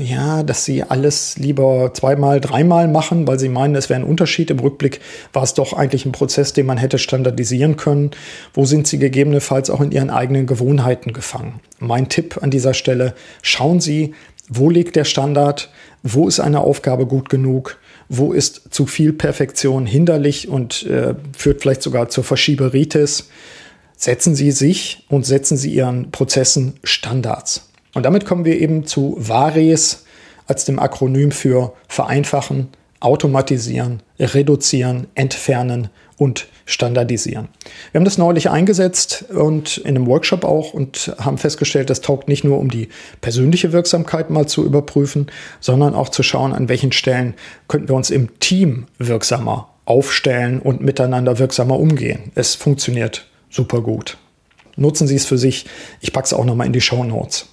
ja, 0.00 0.42
dass 0.42 0.64
sie 0.64 0.82
alles 0.82 1.36
lieber 1.38 1.92
zweimal, 1.94 2.40
dreimal 2.40 2.88
machen, 2.88 3.26
weil 3.26 3.38
sie 3.38 3.48
meinen, 3.48 3.74
es 3.74 3.88
wäre 3.88 4.00
ein 4.00 4.06
Unterschied. 4.06 4.50
Im 4.50 4.58
Rückblick 4.58 5.00
war 5.32 5.42
es 5.42 5.54
doch 5.54 5.72
eigentlich 5.72 6.06
ein 6.06 6.12
Prozess, 6.12 6.52
den 6.52 6.66
man 6.66 6.78
hätte 6.78 6.98
standardisieren 6.98 7.76
können. 7.76 8.10
Wo 8.54 8.64
sind 8.64 8.86
sie 8.86 8.98
gegebenenfalls 8.98 9.70
auch 9.70 9.80
in 9.80 9.92
ihren 9.92 10.10
eigenen 10.10 10.46
Gewohnheiten 10.46 11.12
gefangen? 11.12 11.60
Mein 11.78 12.08
Tipp 12.08 12.38
an 12.42 12.50
dieser 12.50 12.74
Stelle, 12.74 13.14
schauen 13.42 13.80
Sie, 13.80 14.14
wo 14.48 14.70
liegt 14.70 14.96
der 14.96 15.04
Standard? 15.04 15.70
Wo 16.02 16.28
ist 16.28 16.40
eine 16.40 16.60
Aufgabe 16.60 17.06
gut 17.06 17.28
genug? 17.28 17.78
Wo 18.08 18.32
ist 18.32 18.72
zu 18.72 18.86
viel 18.86 19.12
Perfektion 19.12 19.86
hinderlich 19.86 20.48
und 20.48 20.86
äh, 20.86 21.14
führt 21.36 21.62
vielleicht 21.62 21.82
sogar 21.82 22.08
zur 22.08 22.24
Verschieberitis? 22.24 23.28
Setzen 23.96 24.34
Sie 24.34 24.50
sich 24.50 25.04
und 25.08 25.26
setzen 25.26 25.56
Sie 25.56 25.74
Ihren 25.74 26.10
Prozessen 26.10 26.74
Standards. 26.82 27.67
Und 27.94 28.04
damit 28.04 28.24
kommen 28.26 28.44
wir 28.44 28.58
eben 28.58 28.86
zu 28.86 29.16
VARES 29.18 30.04
als 30.46 30.64
dem 30.64 30.78
Akronym 30.78 31.30
für 31.30 31.74
vereinfachen, 31.88 32.68
automatisieren, 33.00 34.02
reduzieren, 34.18 35.06
entfernen 35.14 35.88
und 36.16 36.48
standardisieren. 36.66 37.48
Wir 37.92 38.00
haben 38.00 38.04
das 38.04 38.18
neulich 38.18 38.50
eingesetzt 38.50 39.24
und 39.30 39.78
in 39.78 39.96
einem 39.96 40.06
Workshop 40.06 40.44
auch 40.44 40.74
und 40.74 41.14
haben 41.18 41.38
festgestellt, 41.38 41.90
das 41.90 42.00
taugt 42.00 42.28
nicht 42.28 42.44
nur, 42.44 42.58
um 42.58 42.70
die 42.70 42.88
persönliche 43.20 43.72
Wirksamkeit 43.72 44.28
mal 44.30 44.46
zu 44.46 44.64
überprüfen, 44.64 45.28
sondern 45.60 45.94
auch 45.94 46.08
zu 46.08 46.22
schauen, 46.22 46.52
an 46.52 46.68
welchen 46.68 46.92
Stellen 46.92 47.34
könnten 47.68 47.88
wir 47.88 47.94
uns 47.94 48.10
im 48.10 48.40
Team 48.40 48.86
wirksamer 48.98 49.68
aufstellen 49.84 50.60
und 50.60 50.82
miteinander 50.82 51.38
wirksamer 51.38 51.78
umgehen. 51.78 52.32
Es 52.34 52.54
funktioniert 52.54 53.26
super 53.48 53.80
gut. 53.80 54.18
Nutzen 54.76 55.06
Sie 55.06 55.16
es 55.16 55.24
für 55.24 55.38
sich. 55.38 55.66
Ich 56.00 56.12
packe 56.12 56.26
es 56.26 56.34
auch 56.34 56.44
nochmal 56.44 56.66
in 56.66 56.72
die 56.72 56.80
Show 56.80 57.02
Notes. 57.04 57.46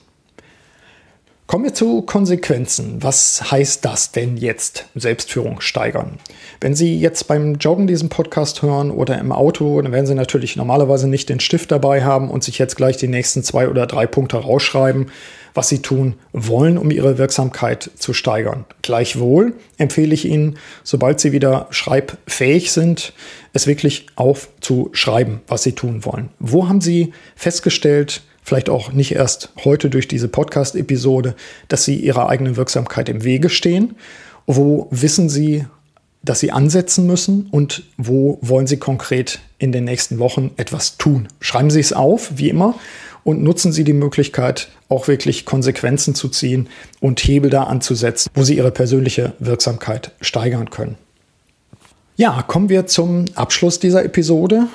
Kommen 1.48 1.66
wir 1.66 1.76
zu 1.76 2.02
Konsequenzen. 2.02 3.04
Was 3.04 3.52
heißt 3.52 3.86
das 3.86 4.12
denn 4.12 4.36
jetzt? 4.36 4.86
Selbstführung 4.96 5.62
steigern. 5.62 6.18
Wenn 6.60 6.74
Sie 6.74 7.00
jetzt 7.00 7.28
beim 7.28 7.56
Joggen 7.56 7.86
diesen 7.86 8.10
Podcast 8.10 8.64
hören 8.64 8.90
oder 8.90 9.20
im 9.20 9.32
Auto, 9.32 9.80
dann 9.80 9.92
werden 9.92 10.08
Sie 10.08 10.16
natürlich 10.16 10.56
normalerweise 10.56 11.08
nicht 11.08 11.30
den 11.30 11.40
Stift 11.40 11.72
dabei 11.72 12.04
haben 12.04 12.32
und 12.32 12.44
sich 12.44 12.58
jetzt 12.58 12.76
gleich 12.76 12.98
die 12.98 13.08
nächsten 13.08 13.44
zwei 13.44 13.70
oder 13.70 13.86
drei 13.86 14.08
Punkte 14.08 14.38
rausschreiben, 14.38 15.12
was 15.54 15.70
Sie 15.70 15.84
tun 15.84 16.16
wollen, 16.34 16.80
um 16.80 16.90
Ihre 16.90 17.20
Wirksamkeit 17.20 17.92
zu 17.96 18.14
steigern. 18.14 18.66
Gleichwohl 18.82 19.54
empfehle 19.78 20.16
ich 20.16 20.26
Ihnen, 20.26 20.58
sobald 20.84 21.20
Sie 21.20 21.32
wieder 21.32 21.68
schreibfähig 21.70 22.72
sind, 22.72 23.14
es 23.54 23.68
wirklich 23.68 24.08
aufzuschreiben, 24.16 25.42
was 25.48 25.62
Sie 25.62 25.74
tun 25.74 26.06
wollen. 26.06 26.30
Wo 26.40 26.68
haben 26.68 26.82
Sie 26.82 27.14
festgestellt, 27.36 28.24
vielleicht 28.46 28.70
auch 28.70 28.94
nicht 28.94 29.14
erst 29.14 29.50
heute 29.66 29.90
durch 29.90 30.08
diese 30.08 30.28
Podcast-Episode, 30.28 31.36
dass 31.68 31.84
sie 31.84 31.96
ihrer 31.96 32.30
eigenen 32.30 32.56
Wirksamkeit 32.56 33.10
im 33.10 33.24
Wege 33.24 33.50
stehen. 33.50 33.96
Wo 34.46 34.88
wissen 34.92 35.28
sie, 35.30 35.66
dass 36.22 36.40
sie 36.40 36.52
ansetzen 36.52 37.08
müssen 37.08 37.48
und 37.52 37.84
wo 37.98 38.38
wollen 38.42 38.68
sie 38.68 38.78
konkret 38.78 39.40
in 39.58 39.72
den 39.72 39.84
nächsten 39.84 40.20
Wochen 40.20 40.52
etwas 40.58 40.98
tun? 40.98 41.28
Schreiben 41.40 41.72
Sie 41.72 41.80
es 41.80 41.92
auf, 41.92 42.38
wie 42.38 42.50
immer, 42.50 42.76
und 43.24 43.42
nutzen 43.42 43.72
Sie 43.72 43.84
die 43.84 43.94
Möglichkeit, 43.94 44.70
auch 44.88 45.08
wirklich 45.08 45.46
Konsequenzen 45.46 46.14
zu 46.14 46.30
ziehen 46.30 46.70
und 47.00 47.20
Hebel 47.22 47.50
da 47.50 47.64
anzusetzen, 47.64 48.30
wo 48.36 48.44
Sie 48.44 48.56
Ihre 48.56 48.70
persönliche 48.70 49.34
Wirksamkeit 49.40 50.12
steigern 50.22 50.70
können. 50.70 50.96
Ja, 52.18 52.44
kommen 52.44 52.70
wir 52.70 52.86
zum 52.86 53.26
Abschluss 53.34 53.80
dieser 53.80 54.06
Episode, 54.06 54.68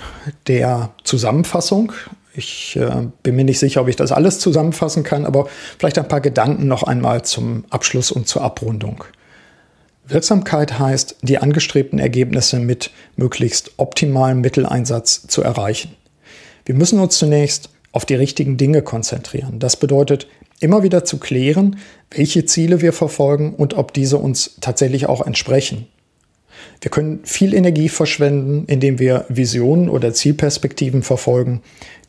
der 0.49 0.91
Zusammenfassung. 1.05 1.93
Ich 2.35 2.77
äh, 2.77 3.09
bin 3.23 3.37
mir 3.37 3.45
nicht 3.45 3.59
sicher, 3.59 3.81
ob 3.81 3.89
ich 3.89 3.97
das 3.97 4.13
alles 4.13 4.39
zusammenfassen 4.39 5.03
kann, 5.03 5.27
aber 5.27 5.49
vielleicht 5.79 5.99
ein 5.99 6.09
paar 6.09 6.21
Gedanken 6.21 6.69
noch 6.69 6.85
einmal 6.85 7.23
zum 7.23 7.65
Abschluss 7.71 8.13
und 8.13 8.29
zur 8.29 8.43
Abrundung. 8.43 9.05
Wirksamkeit 10.07 10.79
heißt, 10.79 11.17
die 11.23 11.39
angestrebten 11.39 11.99
Ergebnisse 11.99 12.59
mit 12.59 12.91
möglichst 13.17 13.73
optimalem 13.77 14.41
Mitteleinsatz 14.41 15.27
zu 15.27 15.43
erreichen. 15.43 15.97
Wir 16.65 16.75
müssen 16.75 17.01
uns 17.01 17.17
zunächst 17.19 17.71
auf 17.93 18.05
die 18.05 18.15
richtigen 18.15 18.57
Dinge 18.57 18.83
konzentrieren. 18.83 19.59
Das 19.59 19.77
bedeutet, 19.77 20.29
immer 20.61 20.83
wieder 20.83 21.05
zu 21.05 21.19
klären, 21.19 21.79
welche 22.11 22.45
Ziele 22.45 22.81
wir 22.81 22.93
verfolgen 22.93 23.55
und 23.55 23.75
ob 23.75 23.93
diese 23.93 24.19
uns 24.19 24.57
tatsächlich 24.61 25.07
auch 25.07 25.27
entsprechen. 25.27 25.87
Wir 26.81 26.91
können 26.91 27.21
viel 27.25 27.55
Energie 27.55 27.91
verschwenden, 27.91 28.65
indem 28.67 28.99
wir 28.99 29.27
Visionen 29.29 29.89
oder 29.91 30.15
Zielperspektiven 30.15 31.03
verfolgen, 31.03 31.61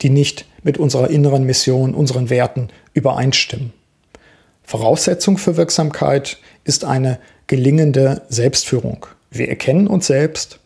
die 0.01 0.09
nicht 0.09 0.45
mit 0.63 0.77
unserer 0.77 1.09
inneren 1.09 1.45
Mission, 1.45 1.93
unseren 1.93 2.29
Werten 2.29 2.69
übereinstimmen. 2.93 3.73
Voraussetzung 4.63 5.37
für 5.37 5.57
Wirksamkeit 5.57 6.37
ist 6.63 6.85
eine 6.85 7.19
gelingende 7.47 8.21
Selbstführung. 8.29 9.05
Wir 9.29 9.49
erkennen 9.49 9.87
uns 9.87 10.07
selbst, 10.07 10.59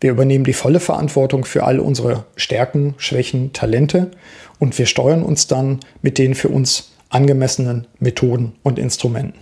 wir 0.00 0.10
übernehmen 0.10 0.44
die 0.44 0.52
volle 0.52 0.80
Verantwortung 0.80 1.44
für 1.44 1.64
all 1.64 1.80
unsere 1.80 2.24
Stärken, 2.36 2.94
Schwächen, 2.98 3.52
Talente 3.52 4.10
und 4.58 4.78
wir 4.78 4.86
steuern 4.86 5.22
uns 5.22 5.46
dann 5.46 5.80
mit 6.02 6.18
den 6.18 6.34
für 6.34 6.48
uns 6.48 6.92
angemessenen 7.08 7.86
Methoden 7.98 8.52
und 8.62 8.78
Instrumenten. 8.78 9.38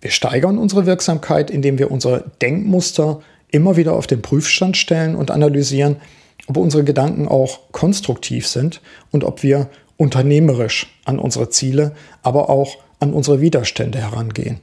Wir 0.00 0.10
steigern 0.10 0.58
unsere 0.58 0.86
Wirksamkeit, 0.86 1.50
indem 1.50 1.78
wir 1.78 1.90
unsere 1.90 2.24
Denkmuster 2.40 3.20
immer 3.50 3.76
wieder 3.76 3.94
auf 3.94 4.06
den 4.06 4.22
Prüfstand 4.22 4.76
stellen 4.76 5.14
und 5.14 5.30
analysieren, 5.30 5.96
ob 6.46 6.56
unsere 6.56 6.84
Gedanken 6.84 7.28
auch 7.28 7.72
konstruktiv 7.72 8.46
sind 8.46 8.80
und 9.10 9.24
ob 9.24 9.42
wir 9.42 9.68
unternehmerisch 9.96 11.00
an 11.04 11.18
unsere 11.18 11.50
Ziele, 11.50 11.92
aber 12.22 12.50
auch 12.50 12.78
an 13.00 13.12
unsere 13.12 13.40
Widerstände 13.40 13.98
herangehen. 13.98 14.60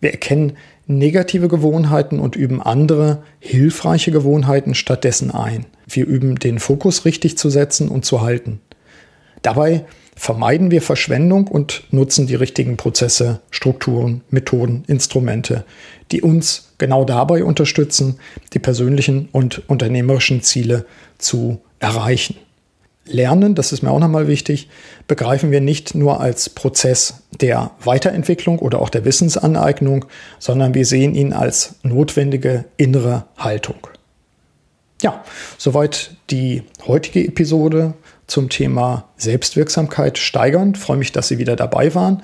Wir 0.00 0.10
erkennen 0.12 0.56
negative 0.86 1.48
Gewohnheiten 1.48 2.20
und 2.20 2.36
üben 2.36 2.60
andere 2.60 3.22
hilfreiche 3.40 4.12
Gewohnheiten 4.12 4.74
stattdessen 4.74 5.30
ein. 5.30 5.66
Wir 5.86 6.06
üben 6.06 6.36
den 6.36 6.58
Fokus 6.58 7.04
richtig 7.04 7.38
zu 7.38 7.48
setzen 7.48 7.88
und 7.88 8.04
zu 8.04 8.20
halten. 8.20 8.60
Dabei 9.42 9.84
vermeiden 10.16 10.70
wir 10.70 10.82
Verschwendung 10.82 11.46
und 11.46 11.84
nutzen 11.90 12.26
die 12.26 12.34
richtigen 12.34 12.76
Prozesse, 12.76 13.40
Strukturen, 13.50 14.22
Methoden, 14.30 14.82
Instrumente, 14.88 15.64
die 16.10 16.22
uns 16.22 16.72
genau 16.78 17.04
dabei 17.04 17.44
unterstützen, 17.44 18.18
die 18.54 18.58
persönlichen 18.58 19.28
und 19.30 19.68
unternehmerischen 19.68 20.42
Ziele 20.42 20.86
zu 21.18 21.60
erreichen. 21.78 22.36
Lernen, 23.04 23.54
das 23.54 23.72
ist 23.72 23.82
mir 23.82 23.90
auch 23.90 24.00
nochmal 24.00 24.26
wichtig, 24.26 24.68
begreifen 25.06 25.52
wir 25.52 25.60
nicht 25.60 25.94
nur 25.94 26.20
als 26.20 26.50
Prozess 26.50 27.22
der 27.40 27.70
Weiterentwicklung 27.84 28.58
oder 28.58 28.80
auch 28.80 28.88
der 28.88 29.04
Wissensaneignung, 29.04 30.06
sondern 30.40 30.74
wir 30.74 30.84
sehen 30.84 31.14
ihn 31.14 31.32
als 31.32 31.76
notwendige 31.84 32.64
innere 32.76 33.26
Haltung. 33.36 33.86
Ja, 35.02 35.22
soweit 35.58 36.16
die 36.30 36.62
heutige 36.86 37.24
Episode 37.24 37.94
zum 38.26 38.48
Thema 38.48 39.08
Selbstwirksamkeit 39.16 40.18
steigern. 40.18 40.72
Ich 40.74 40.80
freue 40.80 40.96
mich, 40.96 41.12
dass 41.12 41.28
Sie 41.28 41.38
wieder 41.38 41.56
dabei 41.56 41.94
waren. 41.94 42.22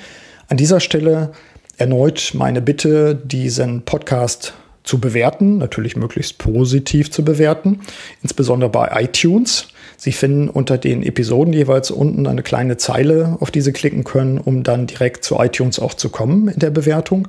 An 0.49 0.57
dieser 0.57 0.81
Stelle 0.81 1.33
erneut 1.79 2.33
meine 2.35 2.61
Bitte, 2.61 3.15
diesen 3.15 3.83
Podcast 3.83 4.55
zu 4.85 4.99
bewerten, 4.99 5.59
natürlich 5.59 5.97
möglichst 5.97 6.39
positiv 6.39 7.11
zu 7.11 7.25
bewerten, 7.25 7.81
insbesondere 8.23 8.71
bei 8.71 9.03
iTunes. 9.05 9.69
Sie 9.97 10.13
finden 10.13 10.49
unter 10.49 10.79
den 10.79 11.05
Episoden 11.05 11.53
jeweils 11.53 11.93
unten 11.93 12.27
eine 12.27 12.43
kleine 12.43 12.77
Zeile, 12.77 13.37
auf 13.41 13.53
die 13.53 13.61
Sie 13.61 13.73
klicken 13.73 14.03
können, 14.03 14.39
um 14.39 14.65
dann 14.65 14.89
direkt 14.89 15.25
zu 15.25 15.37
iTunes 15.39 15.79
auch 15.79 15.95
zu 15.95 16.09
kommen 16.09 16.49
in 16.49 16.59
der 16.59 16.71
Bewertung. 16.71 17.29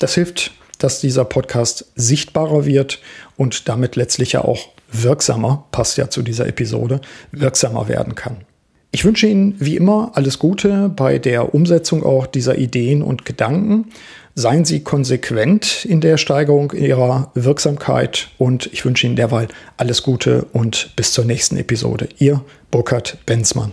Das 0.00 0.14
hilft, 0.14 0.52
dass 0.78 1.00
dieser 1.00 1.24
Podcast 1.24 1.86
sichtbarer 1.94 2.64
wird 2.64 3.00
und 3.36 3.68
damit 3.68 3.96
letztlich 3.96 4.32
ja 4.32 4.44
auch 4.44 4.68
wirksamer, 4.90 5.66
passt 5.70 5.96
ja 5.98 6.10
zu 6.10 6.22
dieser 6.22 6.46
Episode, 6.46 7.00
wirksamer 7.32 7.88
werden 7.88 8.14
kann. 8.14 8.38
Ich 8.90 9.04
wünsche 9.04 9.26
Ihnen 9.26 9.54
wie 9.58 9.76
immer 9.76 10.12
alles 10.14 10.38
Gute 10.38 10.88
bei 10.88 11.18
der 11.18 11.54
Umsetzung 11.54 12.04
auch 12.04 12.26
dieser 12.26 12.56
Ideen 12.56 13.02
und 13.02 13.26
Gedanken. 13.26 13.90
Seien 14.34 14.64
Sie 14.64 14.80
konsequent 14.80 15.84
in 15.84 16.00
der 16.00 16.16
Steigerung 16.16 16.72
Ihrer 16.72 17.30
Wirksamkeit 17.34 18.28
und 18.38 18.70
ich 18.72 18.84
wünsche 18.84 19.06
Ihnen 19.06 19.16
derweil 19.16 19.48
alles 19.76 20.02
Gute 20.02 20.46
und 20.52 20.96
bis 20.96 21.12
zur 21.12 21.24
nächsten 21.24 21.56
Episode. 21.56 22.08
Ihr 22.18 22.42
Burkhard 22.70 23.18
Benzmann. 23.26 23.72